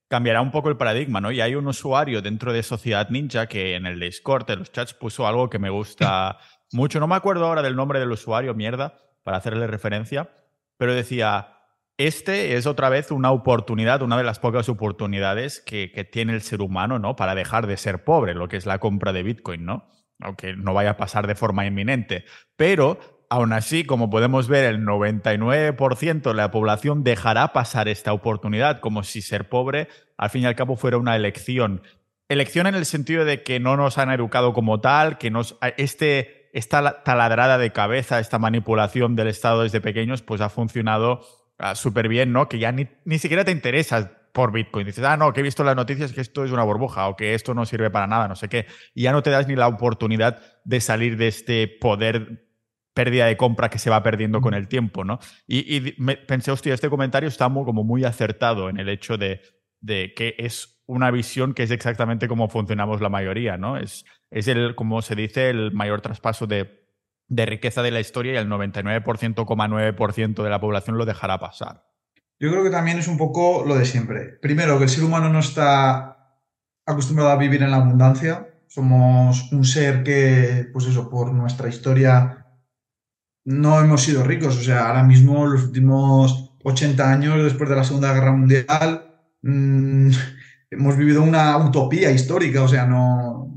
[0.08, 1.30] cambiará un poco el paradigma, ¿no?
[1.30, 4.94] Y hay un usuario dentro de Sociedad Ninja que en el Discord, en los chats,
[4.94, 6.38] puso algo que me gusta
[6.72, 7.02] mucho.
[7.02, 10.30] No me acuerdo ahora del nombre del usuario, mierda, para hacerle referencia,
[10.78, 11.55] pero decía,
[11.98, 16.62] este es otra vez una oportunidad, una de las pocas oportunidades que, tiene el ser
[16.62, 17.16] humano, ¿no?
[17.16, 19.88] Para dejar de ser pobre, lo que es la compra de Bitcoin, ¿no?
[20.20, 22.26] Aunque no vaya a pasar de forma inminente.
[22.58, 28.82] Pero, aún así, como podemos ver, el 99% de la población dejará pasar esta oportunidad
[28.82, 29.88] como si ser pobre,
[30.18, 31.82] al fin y al cabo, fuera una elección.
[32.28, 36.50] Elección en el sentido de que no nos han educado como tal, que nos, este,
[36.52, 41.22] esta taladrada de cabeza, esta manipulación del Estado desde pequeños, pues ha funcionado
[41.58, 42.50] Ah, súper bien, ¿no?
[42.50, 44.86] Que ya ni, ni siquiera te interesas por Bitcoin.
[44.86, 47.34] Dices, ah, no, que he visto las noticias que esto es una burbuja o que
[47.34, 48.68] esto no sirve para nada, no sé qué.
[48.94, 52.46] Y ya no te das ni la oportunidad de salir de este poder
[52.94, 55.20] pérdida de compra que se va perdiendo con el tiempo, ¿no?
[55.48, 55.92] Y,
[56.28, 59.42] pensé, hostia, este comentario está muy, como muy acertado en el hecho de,
[59.80, 63.78] de, que es una visión que es exactamente como funcionamos la mayoría, ¿no?
[63.78, 66.85] Es, es el, como se dice, el mayor traspaso de
[67.28, 71.84] de riqueza de la historia y el 99,9% de la población lo dejará pasar.
[72.40, 74.38] Yo creo que también es un poco lo de siempre.
[74.42, 76.16] Primero, que el ser humano no está
[76.86, 78.50] acostumbrado a vivir en la abundancia.
[78.68, 82.46] Somos un ser que, pues eso, por nuestra historia
[83.46, 84.58] no hemos sido ricos.
[84.58, 90.10] O sea, ahora mismo, los últimos 80 años después de la Segunda Guerra Mundial, mm,
[90.72, 92.64] hemos vivido una utopía histórica.
[92.64, 93.52] O sea, no.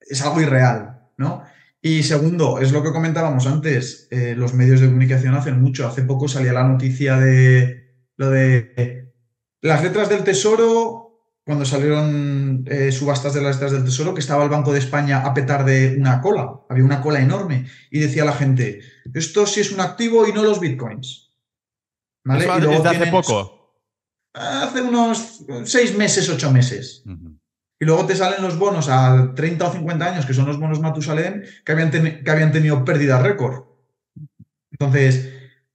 [0.00, 1.42] Es algo irreal, ¿no?
[1.80, 5.86] Y segundo, es lo que comentábamos antes, eh, los medios de comunicación hacen mucho.
[5.86, 9.12] Hace poco salía la noticia de lo de
[9.60, 11.04] las letras del Tesoro,
[11.44, 15.24] cuando salieron eh, subastas de las letras del Tesoro, que estaba el Banco de España
[15.24, 18.80] a petar de una cola, había una cola enorme, y decía la gente,
[19.14, 21.32] esto sí es un activo y no los bitcoins.
[22.24, 22.44] ¿Vale?
[22.44, 23.54] desde hace poco?
[24.34, 27.04] Hace unos seis meses, ocho meses
[27.80, 30.80] y luego te salen los bonos a 30 o 50 años, que son los bonos
[30.80, 33.64] Matusalén, que habían, que habían tenido pérdida récord.
[34.72, 35.32] Entonces,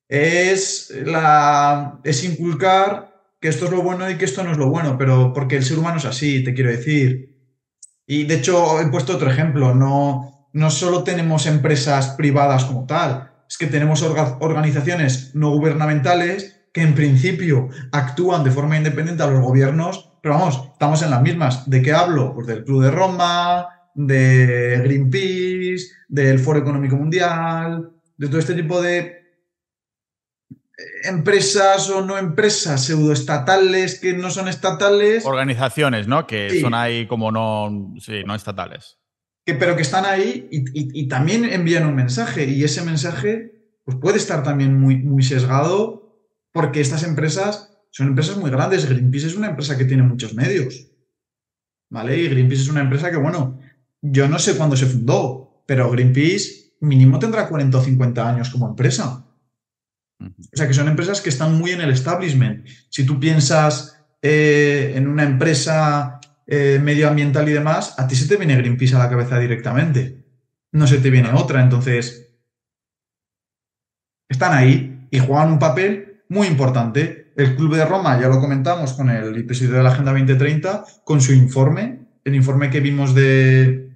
[0.10, 4.70] es, la, es inculcar que esto es lo bueno y que esto no es lo
[4.70, 7.38] bueno, pero porque el ser humano es así, te quiero decir.
[8.06, 13.32] Y de hecho, he puesto otro ejemplo, no, no solo tenemos empresas privadas como tal,
[13.50, 19.42] es que tenemos organizaciones no gubernamentales que en principio actúan de forma independiente a los
[19.42, 21.70] gobiernos pero vamos, estamos en las mismas.
[21.70, 22.34] ¿De qué hablo?
[22.34, 28.82] Pues del Club de Roma, de Greenpeace, del Foro Económico Mundial, de todo este tipo
[28.82, 29.22] de
[31.04, 35.26] empresas o no empresas pseudoestatales que no son estatales.
[35.26, 36.26] Organizaciones, ¿no?
[36.26, 39.00] Que son ahí como no, sí, no estatales.
[39.46, 43.52] Que, pero que están ahí y, también envían un mensaje y ese mensaje
[43.84, 46.18] pues puede estar también muy, muy sesgado
[46.54, 48.90] porque estas empresas son empresas muy grandes.
[48.90, 50.90] Greenpeace es una empresa que tiene muchos medios.
[51.92, 52.18] ¿Vale?
[52.18, 53.60] Y Greenpeace es una empresa que, bueno,
[54.02, 58.68] yo no sé cuándo se fundó, pero Greenpeace mínimo tendrá 40 o 50 años como
[58.68, 59.24] empresa.
[60.20, 62.68] O sea que son empresas que están muy en el establishment.
[62.90, 68.38] Si tú piensas eh, en una empresa eh, medioambiental y demás, a ti se te
[68.38, 70.26] viene Greenpeace a la cabeza directamente.
[70.72, 71.62] No se te viene otra.
[71.62, 72.34] Entonces,
[74.28, 76.03] están ahí y juegan un papel
[76.34, 80.12] muy importante el Club de Roma, ya lo comentamos con el episodio de la Agenda
[80.12, 83.96] 2030, con su informe, el informe que vimos de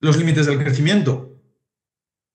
[0.00, 1.40] los límites del crecimiento,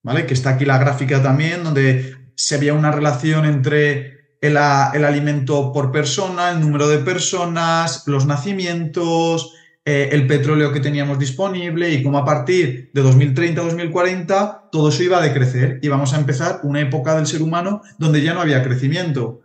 [0.01, 0.25] ¿vale?
[0.25, 4.57] Que está aquí la gráfica también, donde se veía una relación entre el,
[4.93, 9.53] el alimento por persona, el número de personas, los nacimientos,
[9.87, 15.19] eh, el petróleo que teníamos disponible y cómo a partir de 2030-2040 todo eso iba
[15.19, 18.63] a decrecer y vamos a empezar una época del ser humano donde ya no había
[18.63, 19.41] crecimiento.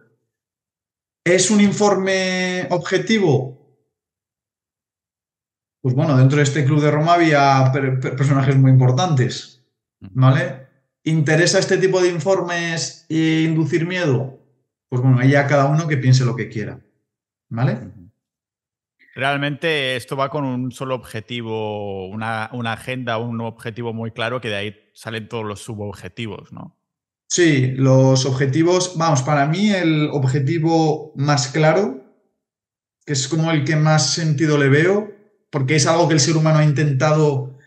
[1.26, 3.60] ¿Es un informe objetivo?
[5.82, 9.62] Pues bueno, dentro de este club de Roma había personajes muy importantes,
[10.00, 10.68] ¿vale?
[11.04, 14.38] ¿Interesa este tipo de informes e inducir miedo?
[14.88, 16.80] Pues bueno, ahí ya cada uno que piense lo que quiera,
[17.50, 17.99] ¿vale?
[19.14, 24.56] Realmente esto va con un solo objetivo, una, agenda, un objetivo muy claro que de
[24.56, 26.76] ahí salen todos los subobjetivos, ¿no?
[27.28, 32.04] Sí, los objetivos, vamos, para mí el objetivo más claro,
[33.04, 35.12] que es como el que más sentido le veo,
[35.50, 37.58] porque es algo que el ser humano ha intentado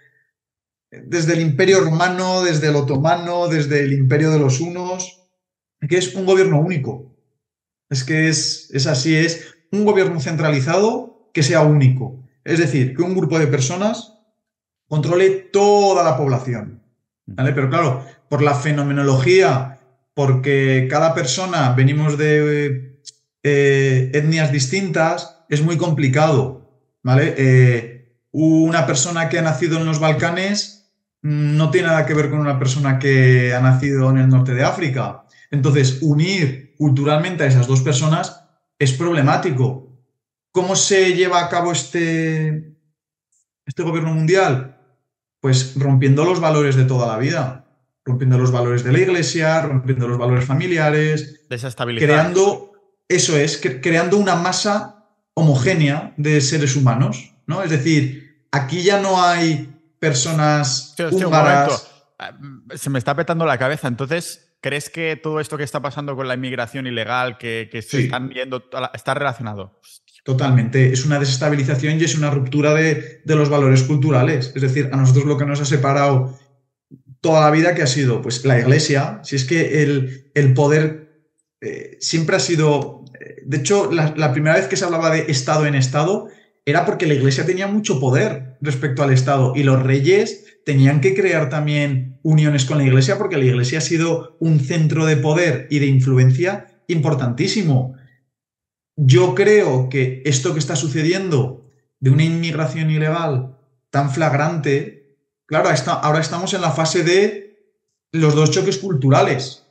[0.92, 5.22] desde el imperio romano, desde el otomano, desde el imperio de los hunos,
[5.90, 7.16] que es un gobierno único.
[7.90, 12.24] Es que es, es así, es un gobierno centralizado que sea único.
[12.46, 14.14] Es decir, que un grupo de personas
[14.88, 16.82] controle toda la población.
[17.26, 17.52] ¿vale?
[17.52, 19.80] Pero claro, por la fenomenología,
[20.14, 23.00] porque cada persona venimos de
[23.44, 26.70] eh, etnias distintas, es muy complicado.
[27.02, 27.34] ¿vale?
[27.38, 32.40] Eh, una persona que ha nacido en los Balcanes no tiene nada que ver con
[32.40, 35.24] una persona que ha nacido en el norte de África.
[35.52, 38.44] Entonces, unir culturalmente a esas dos personas
[38.78, 39.83] es problemático.
[40.54, 42.78] ¿Cómo se lleva a cabo este,
[43.66, 44.78] este gobierno mundial?
[45.42, 47.66] Pues rompiendo los valores de toda la vida,
[48.06, 51.42] rompiendo los valores de la iglesia, rompiendo los valores familiares,
[51.98, 52.72] creando,
[53.10, 57.64] eso es, creando una masa homogénea de seres humanos, ¿no?
[57.64, 60.94] Es decir, aquí ya no hay personas
[62.20, 62.38] ah,
[62.76, 66.28] Se me está petando la cabeza, entonces, ¿crees que todo esto que está pasando con
[66.28, 69.82] la inmigración ilegal, que, se están viendo, está relacionado?
[70.24, 70.94] Totalmente.
[70.94, 74.54] Es una desestabilización y es una ruptura de, los valores culturales.
[74.56, 76.40] Es decir, a nosotros lo que nos ha separado
[77.20, 79.20] toda la vida que ha sido pues la iglesia.
[79.24, 81.04] Si es que el, el poder
[81.64, 83.06] eh, siempre ha sido.
[83.20, 86.28] Eh, de hecho, la, primera vez que se hablaba de Estado en Estado
[86.66, 91.14] era porque la iglesia tenía mucho poder respecto al Estado y los reyes tenían que
[91.14, 95.68] crear también uniones con la iglesia porque la iglesia ha sido un centro de poder
[95.70, 97.96] y de influencia importantísimo.
[98.96, 101.66] Yo creo que esto que está sucediendo
[102.00, 103.58] de una inmigración ilegal
[103.90, 105.70] tan flagrante, claro,
[106.02, 107.58] ahora estamos en la fase de
[108.12, 109.66] los dos choques culturales.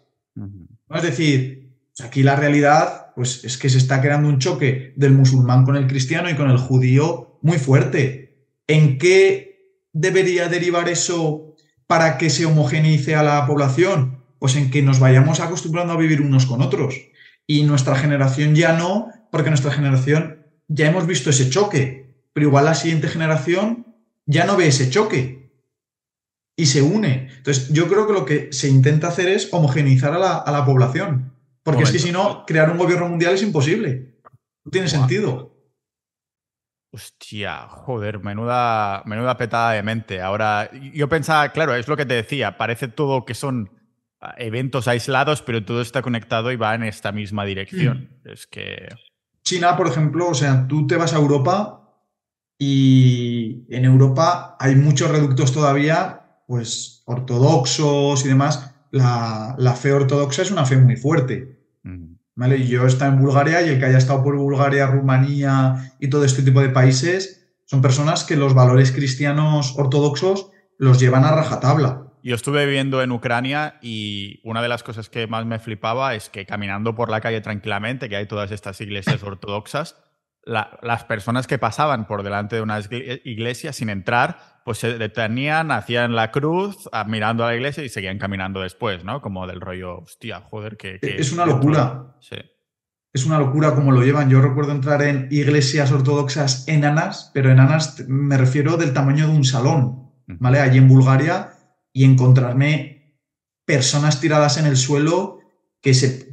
[0.90, 5.64] Es decir, aquí la realidad pues, es que se está creando un choque del musulmán
[5.64, 8.46] con el cristiano y con el judío muy fuerte.
[8.66, 11.54] ¿En qué debería derivar eso
[11.86, 14.22] para que se homogeneice a la población?
[14.38, 17.11] Pues en que nos vayamos acostumbrando a vivir unos con otros
[17.46, 22.64] y nuestra generación ya no, porque nuestra generación ya hemos visto ese choque, pero igual
[22.64, 23.86] la siguiente generación
[24.26, 25.42] ya no ve ese choque
[26.56, 27.28] y se une.
[27.36, 31.32] Entonces, yo creo que lo que se intenta hacer es homogeneizar a la, población,
[31.62, 34.18] porque es que si no, crear un gobierno mundial es imposible.
[34.64, 35.52] No tiene sentido.
[36.94, 40.20] Hostia, joder, menuda, menuda petada de mente.
[40.20, 43.70] Ahora, yo pensaba, claro, es lo que te decía, parece todo que son
[44.36, 48.10] eventos aislados, pero todo está conectado y va en esta misma dirección.
[48.24, 48.28] Mm.
[48.30, 48.88] Es que.
[49.42, 51.82] China, por ejemplo, o sea, tú te vas a Europa
[52.58, 58.74] y en Europa hay muchos reductos todavía, pues ortodoxos y demás.
[58.90, 61.58] La, fe ortodoxa es una fe muy fuerte.
[61.82, 62.14] Mm.
[62.36, 62.66] ¿vale?
[62.66, 66.24] Yo he estado en Bulgaria y el que haya estado por Bulgaria, Rumanía y todo
[66.24, 72.11] este tipo de países son personas que los valores cristianos ortodoxos los llevan a rajatabla.
[72.22, 76.28] Yo estuve viviendo en Ucrania y una de las cosas que más me flipaba es
[76.28, 79.96] que caminando por la calle tranquilamente, que hay todas estas iglesias ortodoxas,
[80.44, 82.80] las personas que pasaban por delante de una
[83.24, 88.18] iglesia sin entrar, pues se detenían, hacían la cruz, mirando a la iglesia y seguían
[88.18, 89.20] caminando después, ¿no?
[89.20, 90.98] Como del rollo, hostia, joder, que...
[91.00, 92.16] es una locura.
[92.20, 92.36] Sí.
[93.12, 94.30] Es una locura como lo llevan.
[94.30, 99.44] Yo recuerdo entrar en iglesias ortodoxas enanas, pero enanas me refiero del tamaño de un
[99.44, 100.60] salón, ¿vale?
[100.60, 101.51] Allí en Bulgaria
[101.92, 103.16] y encontrarme
[103.64, 105.40] personas tiradas en el suelo
[105.80, 106.32] que, se,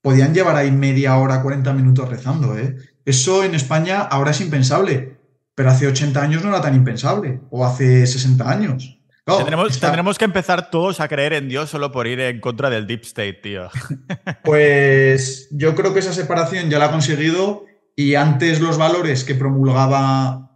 [0.00, 2.56] podían llevar ahí media hora, 40 minutos rezando.
[2.58, 2.76] ¿eh?
[3.04, 5.18] Eso en España ahora es impensable,
[5.54, 9.00] pero hace 80 años no era tan impensable, o hace 60 años.
[9.24, 13.02] tendremos, que empezar todos a creer en Dios solo por ir en contra del Deep
[13.02, 13.68] State, tío.
[14.44, 17.64] Pues yo creo que esa separación ya la ha conseguido
[17.96, 20.50] y antes los valores que promulgaba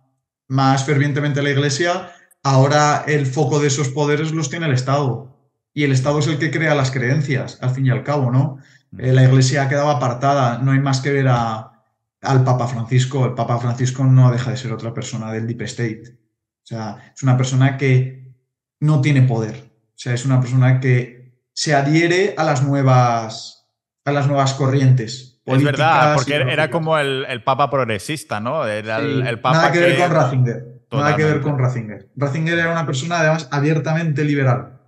[0.47, 2.13] más fervientemente la Iglesia
[2.43, 5.29] ahora el foco de esos poderes los tiene el Estado.
[5.73, 8.59] y el Estado es el que crea las creencias, al fin y al cabo, ¿no?
[8.99, 11.85] Eh, la Iglesia ha quedado apartada, no hay más que ver a,
[12.23, 13.25] al Papa Francisco.
[13.25, 16.03] El Papa Francisco no deja de ser otra persona del Deep State.
[16.11, 18.35] O sea, es una persona que
[18.81, 19.71] no tiene poder.
[19.91, 23.69] O sea, es una persona que se adhiere a las nuevas,
[24.05, 25.41] a las nuevas corrientes.
[25.45, 28.67] Es verdad, porque era como el, Papa progresista, ¿no?
[28.67, 30.80] Era el, Papa nada que, ver con Ratzinger.
[30.91, 32.11] Nada que ver con Ratzinger.
[32.17, 34.81] Ratzinger era una persona, además, abiertamente liberal.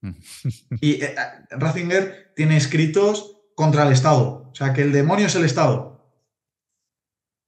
[0.80, 1.14] y eh,
[1.50, 4.50] Ratzinger tiene escritos contra el Estado.
[4.50, 5.98] O sea, que el demonio es el Estado.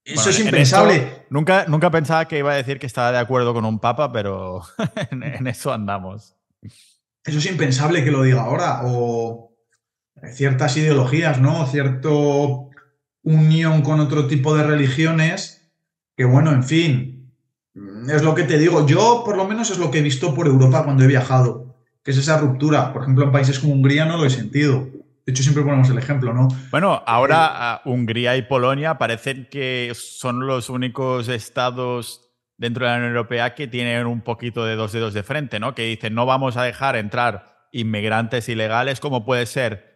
[0.03, 1.25] Eso es impensable.
[1.29, 4.63] nunca, nunca pensaba que iba a decir que estaba de acuerdo con un papa, pero
[5.11, 6.35] en, eso andamos.
[7.23, 8.81] Eso es impensable que lo diga ahora.
[8.83, 9.55] O
[10.33, 11.65] ciertas ideologías, ¿no?
[11.67, 12.69] Cierto
[13.23, 15.71] unión con otro tipo de religiones.
[16.17, 17.20] Que bueno, en fin.
[17.73, 18.85] Es lo que te digo.
[18.85, 21.75] Yo, por lo menos, es lo que he visto por Europa cuando he viajado.
[22.03, 22.91] Que es esa ruptura.
[22.91, 24.87] Por ejemplo, en países como Hungría no lo he sentido.
[25.25, 26.47] De hecho, siempre ponemos el ejemplo, ¿no?
[26.71, 32.97] Bueno, ahora eh, Hungría y Polonia parecen que son los únicos estados dentro de la
[32.97, 35.75] Unión Europea que tienen un poquito de dos dedos de frente, ¿no?
[35.75, 39.90] Que dicen, no vamos a dejar entrar inmigrantes ilegales, ¿cómo puede ser?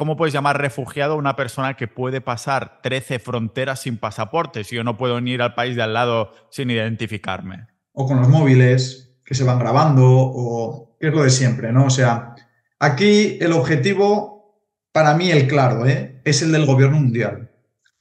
[0.00, 4.76] ¿Cómo puedes llamar refugiado a una persona que puede pasar 13 fronteras sin pasaporte si
[4.76, 7.66] yo no puedo ir al país de al lado sin identificarme?
[7.92, 11.84] O con los móviles que se van grabando, o es lo de siempre, ¿no?
[11.84, 12.34] O sea,
[12.78, 16.22] aquí el objetivo para mí el claro, ¿eh?
[16.24, 17.50] es el del gobierno mundial.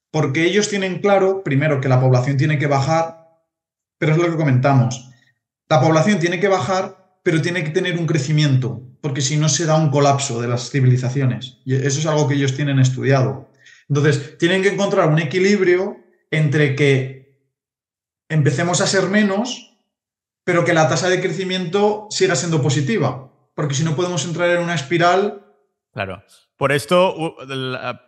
[0.10, 3.28] Porque ellos tienen claro, primero, que la población tiene que bajar,
[3.98, 5.12] pero es lo que comentamos.
[5.68, 9.66] La población tiene que bajar, pero tiene que tener un crecimiento, porque si no se
[9.66, 11.58] da un colapso de las civilizaciones.
[11.66, 13.50] Y eso es algo que ellos tienen estudiado.
[13.88, 15.98] Entonces, tienen que encontrar un equilibrio
[16.32, 17.40] entre que
[18.30, 19.78] empecemos a ser menos,
[20.44, 24.64] pero que la tasa de crecimiento siga siendo positiva, porque si no podemos entrar en
[24.64, 25.46] una espiral.
[25.92, 26.24] Claro.
[26.56, 27.38] Por esto,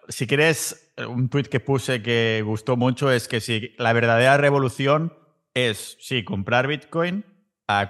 [0.09, 5.13] si quieres, un tweet que puse que gustó mucho es que si la verdadera revolución
[5.53, 7.25] es, sí, comprar Bitcoin,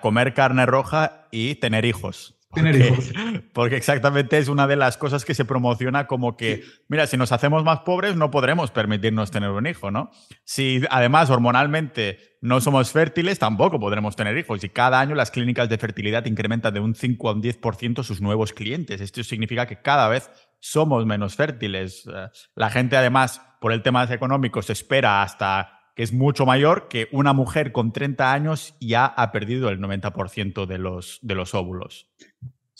[0.02, 2.36] comer carne roja y tener hijos.
[2.54, 3.12] Tener hijos.
[3.54, 7.32] Porque exactamente es una de las cosas que se promociona como que, mira, si nos
[7.32, 10.12] hacemos más pobres no podremos permitirnos tener un hijo, ¿no?
[10.44, 14.64] Si además hormonalmente no somos fértiles, tampoco podremos tener hijos.
[14.64, 18.22] Y cada año las clínicas de fertilidad incrementan de un 5 a un 10% sus
[18.22, 19.00] nuevos clientes.
[19.00, 20.30] Esto significa que cada vez
[20.60, 22.08] somos menos fértiles.
[22.08, 26.88] Eh, la gente, además, por el tema económico, se espera hasta que es mucho mayor
[26.88, 31.54] que una mujer con 30 años ya ha perdido el 90% de los, de los
[31.54, 32.08] óvulos.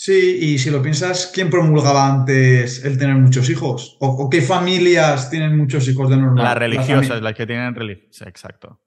[0.04, 3.98] Sí, y si lo piensas, ¿quién promulgaba antes el tener muchos hijos?
[4.00, 6.44] ¿O, qué familias tienen muchos hijos de normal?
[6.44, 8.82] Las religiosas, las que tienen religiosas, exacto.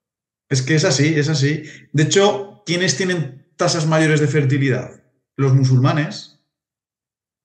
[0.48, 1.62] Es que es así, es así.
[1.92, 5.04] De hecho, ¿quiénes tienen tasas mayores de fertilidad?
[5.36, 6.44] Los musulmanes.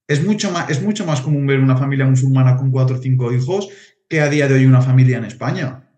[0.07, 3.31] Es mucho, más, es mucho más común ver una familia musulmana con cuatro o cinco
[3.31, 3.69] hijos
[4.09, 5.91] que a día de hoy una familia en España.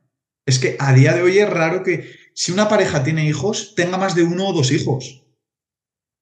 [0.45, 3.97] Es que a día de hoy es raro que si una pareja tiene hijos, tenga
[3.97, 5.20] más de uno o dos hijos.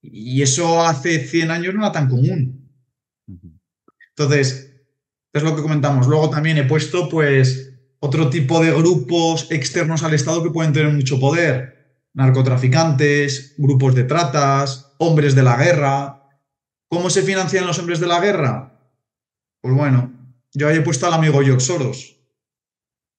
[0.01, 2.69] Y eso hace 100 años no era tan común.
[4.09, 4.73] Entonces,
[5.33, 6.07] es lo que comentamos.
[6.07, 10.93] Luego también he puesto, pues, otro tipo de grupos externos al Estado que pueden tener
[10.93, 12.05] mucho poder.
[12.13, 16.19] Narcotraficantes, grupos de tratas, hombres de la guerra,
[16.89, 18.81] ¿Cómo se financian los hombres de la guerra?
[19.61, 20.11] Pues bueno,
[20.53, 22.17] yo ahí he puesto al amigo George Soros.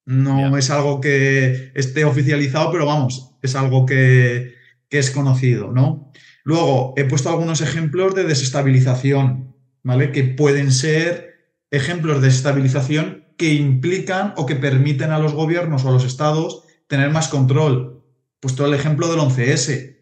[0.05, 4.55] No es algo que esté oficializado, pero vamos, es algo que,
[4.89, 6.11] que es conocido, ¿no?
[6.43, 10.11] Luego, he puesto algunos ejemplos de desestabilización, ¿vale?
[10.11, 15.89] Que pueden ser ejemplos de desestabilización que implican o que permiten a los gobiernos o
[15.89, 18.03] a los estados tener más control.
[18.37, 19.97] He puesto el ejemplo del 11S.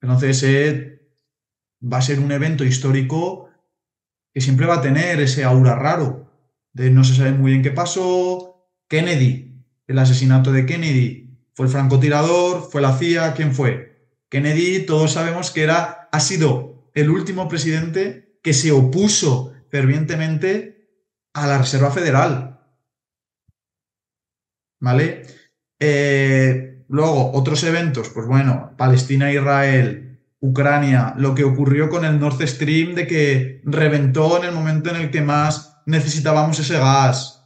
[0.00, 1.00] El 11S
[1.92, 3.48] va a ser un evento histórico
[4.32, 6.30] que siempre va a tener ese aura raro,
[6.72, 11.72] de no se sabe muy bien qué pasó, Kennedy, el asesinato de Kennedy, fue el
[11.72, 13.85] francotirador, fue la CIA, ¿quién fue?
[14.28, 20.90] Kennedy, todos sabemos que era, ha sido el último presidente que se opuso fervientemente
[21.34, 22.60] a la Reserva Federal.
[24.80, 25.22] ¿Vale?
[25.78, 32.94] Eh, luego, otros eventos, pues bueno, Palestina-Israel, Ucrania, lo que ocurrió con el Nord Stream
[32.94, 37.44] de que reventó en el momento en el que más necesitábamos ese gas.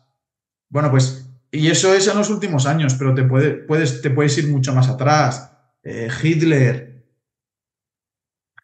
[0.69, 4.49] Bueno, pues, y eso es en los últimos años, pero te, puedes, te puedes ir
[4.49, 5.50] mucho más atrás.
[5.83, 7.05] Eh, Hitler.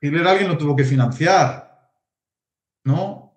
[0.01, 1.91] Hitler alguien lo tuvo que financiar,
[2.85, 3.33] ¿no?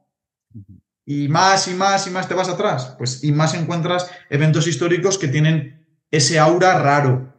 [1.06, 5.18] Y más y más y más te vas atrás, pues y más encuentras eventos históricos
[5.18, 7.34] que tienen ese aura raro,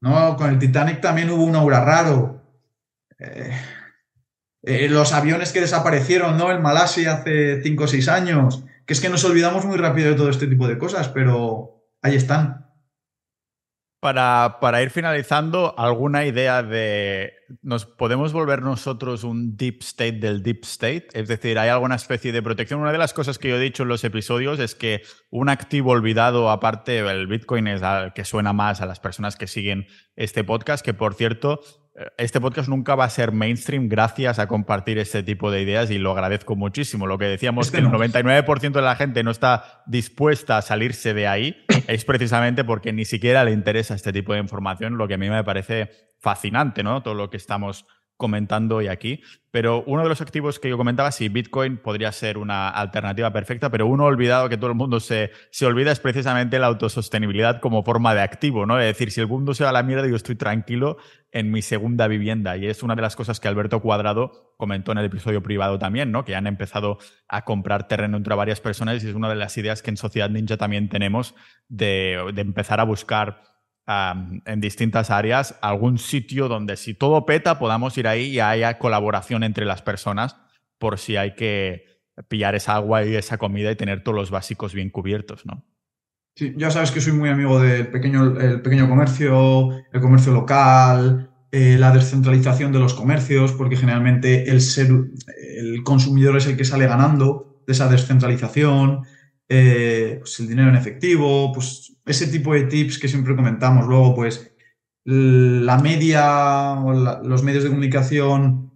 [0.00, 0.36] ¿no?
[0.36, 2.42] Con el Titanic también hubo un aura raro.
[3.18, 3.52] Eh,
[4.62, 6.50] eh, los aviones que desaparecieron, ¿no?
[6.50, 8.64] En Malasia hace 5 o 6 años.
[8.84, 12.16] Que es que nos olvidamos muy rápido de todo este tipo de cosas, pero ahí
[12.16, 12.65] están.
[14.14, 17.32] Para, ir finalizando, ¿alguna idea de...
[17.62, 21.08] ¿Nos podemos volver nosotros un deep state del deep state?
[21.12, 22.78] Es decir, ¿hay alguna especie de protección?
[22.78, 25.90] Una de las cosas que yo he dicho en los episodios es que un activo
[25.90, 30.44] olvidado, aparte, el Bitcoin es al que suena más a las personas que siguen este
[30.44, 31.60] podcast, que por cierto,
[32.18, 35.98] este podcast nunca va a ser mainstream gracias a compartir este tipo de ideas y
[35.98, 37.06] lo agradezco muchísimo.
[37.06, 41.26] Lo que decíamos que el 99% de la gente no está dispuesta a salirse de
[41.26, 45.18] ahí es precisamente porque ni siquiera le interesa este tipo de información, lo que a
[45.18, 47.02] mí me parece fascinante, ¿no?
[47.02, 47.86] Todo lo que estamos
[48.16, 49.22] comentando hoy aquí.
[49.50, 53.70] Pero uno de los activos que yo comentaba, sí, Bitcoin podría ser una alternativa perfecta,
[53.70, 57.82] pero uno olvidado que todo el mundo se, se olvida es precisamente la autosostenibilidad como
[57.82, 58.78] forma de activo, ¿no?
[58.78, 60.98] Es decir, si el mundo se va a la mierda, yo estoy tranquilo
[61.36, 62.56] en mi segunda vivienda.
[62.56, 66.10] Y es una de las cosas que Alberto Cuadrado comentó en el episodio privado también,
[66.10, 66.24] ¿no?
[66.24, 69.82] Que han empezado a comprar terreno entre varias personas y es una de las ideas
[69.82, 71.34] que en Sociedad Ninja también tenemos
[71.68, 73.42] de, empezar a buscar
[73.86, 79.44] en distintas áreas, algún sitio donde si todo peta podamos ir ahí y haya colaboración
[79.44, 80.36] entre las personas
[80.78, 81.84] por si hay que
[82.28, 85.66] pillar esa agua y esa comida y tener todos los básicos bien cubiertos, ¿no?
[86.38, 91.30] Sí, ya sabes que soy muy amigo del pequeño, el pequeño comercio, el comercio local,
[91.50, 94.88] eh, la descentralización de los comercios, porque generalmente el, ser,
[95.38, 99.04] el consumidor es el que sale ganando de esa descentralización,
[99.48, 103.86] eh, pues el dinero en efectivo, pues ese tipo de tips que siempre comentamos.
[103.86, 104.54] Luego, pues
[105.04, 108.72] la media o los medios de comunicación,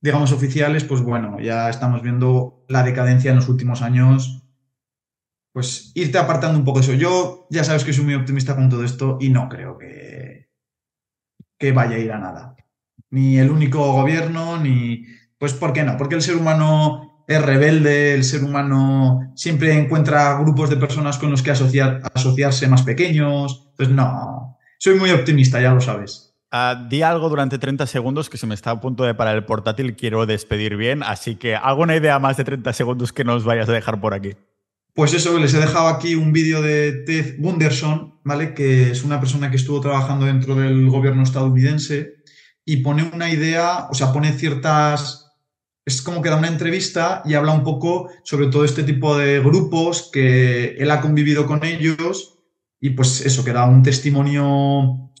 [0.00, 4.43] digamos, oficiales, pues bueno, ya estamos viendo la decadencia en los últimos años.
[5.54, 6.94] Pues irte apartando un poco de eso.
[6.94, 10.48] Yo ya sabes que soy muy optimista con todo esto y no creo que,
[11.56, 12.56] que vaya a ir a nada.
[13.10, 15.04] Ni el único gobierno, ni...
[15.38, 15.96] Pues ¿por qué no?
[15.96, 21.30] Porque el ser humano es rebelde, el ser humano siempre encuentra grupos de personas con
[21.30, 23.70] los que asociar, asociarse más pequeños.
[23.76, 26.34] Pues no, soy muy optimista, ya lo sabes.
[26.52, 29.44] Uh, di algo durante 30 segundos que se me está a punto de parar el
[29.44, 33.68] portátil, quiero despedir bien, así que alguna idea más de 30 segundos que nos vayas
[33.68, 34.32] a dejar por aquí.
[34.94, 38.54] Pues eso, les he dejado aquí un vídeo de Ted Gunderson, ¿vale?
[38.54, 42.14] Que es una persona que estuvo trabajando dentro del gobierno estadounidense
[42.64, 45.24] y pone una idea, o sea, pone ciertas
[45.86, 49.40] es como que da una entrevista y habla un poco sobre todo este tipo de
[49.40, 52.38] grupos que él ha convivido con ellos
[52.80, 55.12] y pues eso, que da un testimonio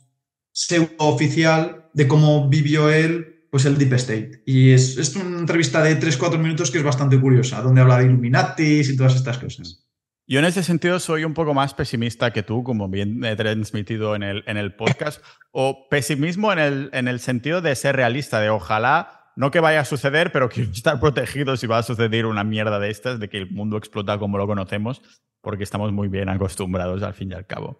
[0.52, 4.42] pseudo oficial de cómo vivió él pues el Deep State.
[4.46, 8.06] Y es, es una entrevista de 3-4 minutos que es bastante curiosa, donde habla de
[8.06, 9.86] Illuminatis y todas estas cosas.
[10.26, 14.16] Yo en ese sentido soy un poco más pesimista que tú, como bien he transmitido
[14.16, 18.40] en el, en el podcast, o pesimismo en el, en el sentido de ser realista,
[18.40, 22.26] de ojalá no que vaya a suceder, pero quiero estar protegido si va a suceder
[22.26, 25.00] una mierda de estas, de que el mundo explota como lo conocemos,
[25.40, 27.78] porque estamos muy bien acostumbrados al fin y al cabo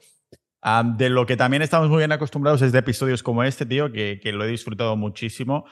[0.97, 4.19] de lo que también estamos muy bien acostumbrados es de episodios como este, tío, que,
[4.23, 5.67] que lo he disfrutado muchísimo.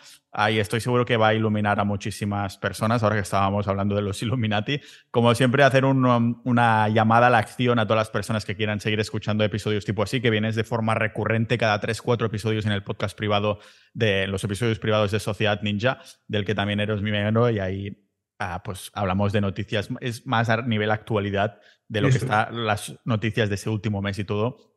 [0.50, 4.02] y estoy seguro que va a iluminar a muchísimas personas, ahora que estábamos hablando de
[4.02, 4.80] los Illuminati.
[5.10, 8.80] Como siempre, hacer um, una llamada a la acción a todas las personas que quieran
[8.80, 12.72] seguir escuchando episodios tipo así, que vienes de forma recurrente cada 3, 4 episodios en
[12.72, 13.60] el podcast privado
[13.94, 18.10] de los episodios privados de Sociedad Ninja, del que también eres mi miembro, y ahí
[18.38, 22.98] ah, pues hablamos de noticias, es más a nivel actualidad de lo que están las
[23.06, 24.71] noticias de ese último mes y todo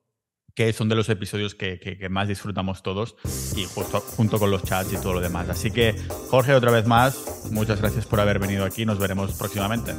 [0.56, 3.16] que son de los episodios que, más disfrutamos todos
[3.56, 5.50] y justo junto con los chats y todo lo demás.
[5.50, 5.96] Así que,
[6.30, 8.86] Jorge, otra vez más, muchas gracias por haber venido aquí.
[8.86, 9.94] Nos veremos próximamente.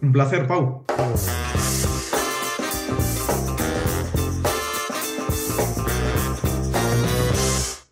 [0.00, 0.84] Un placer, Pau.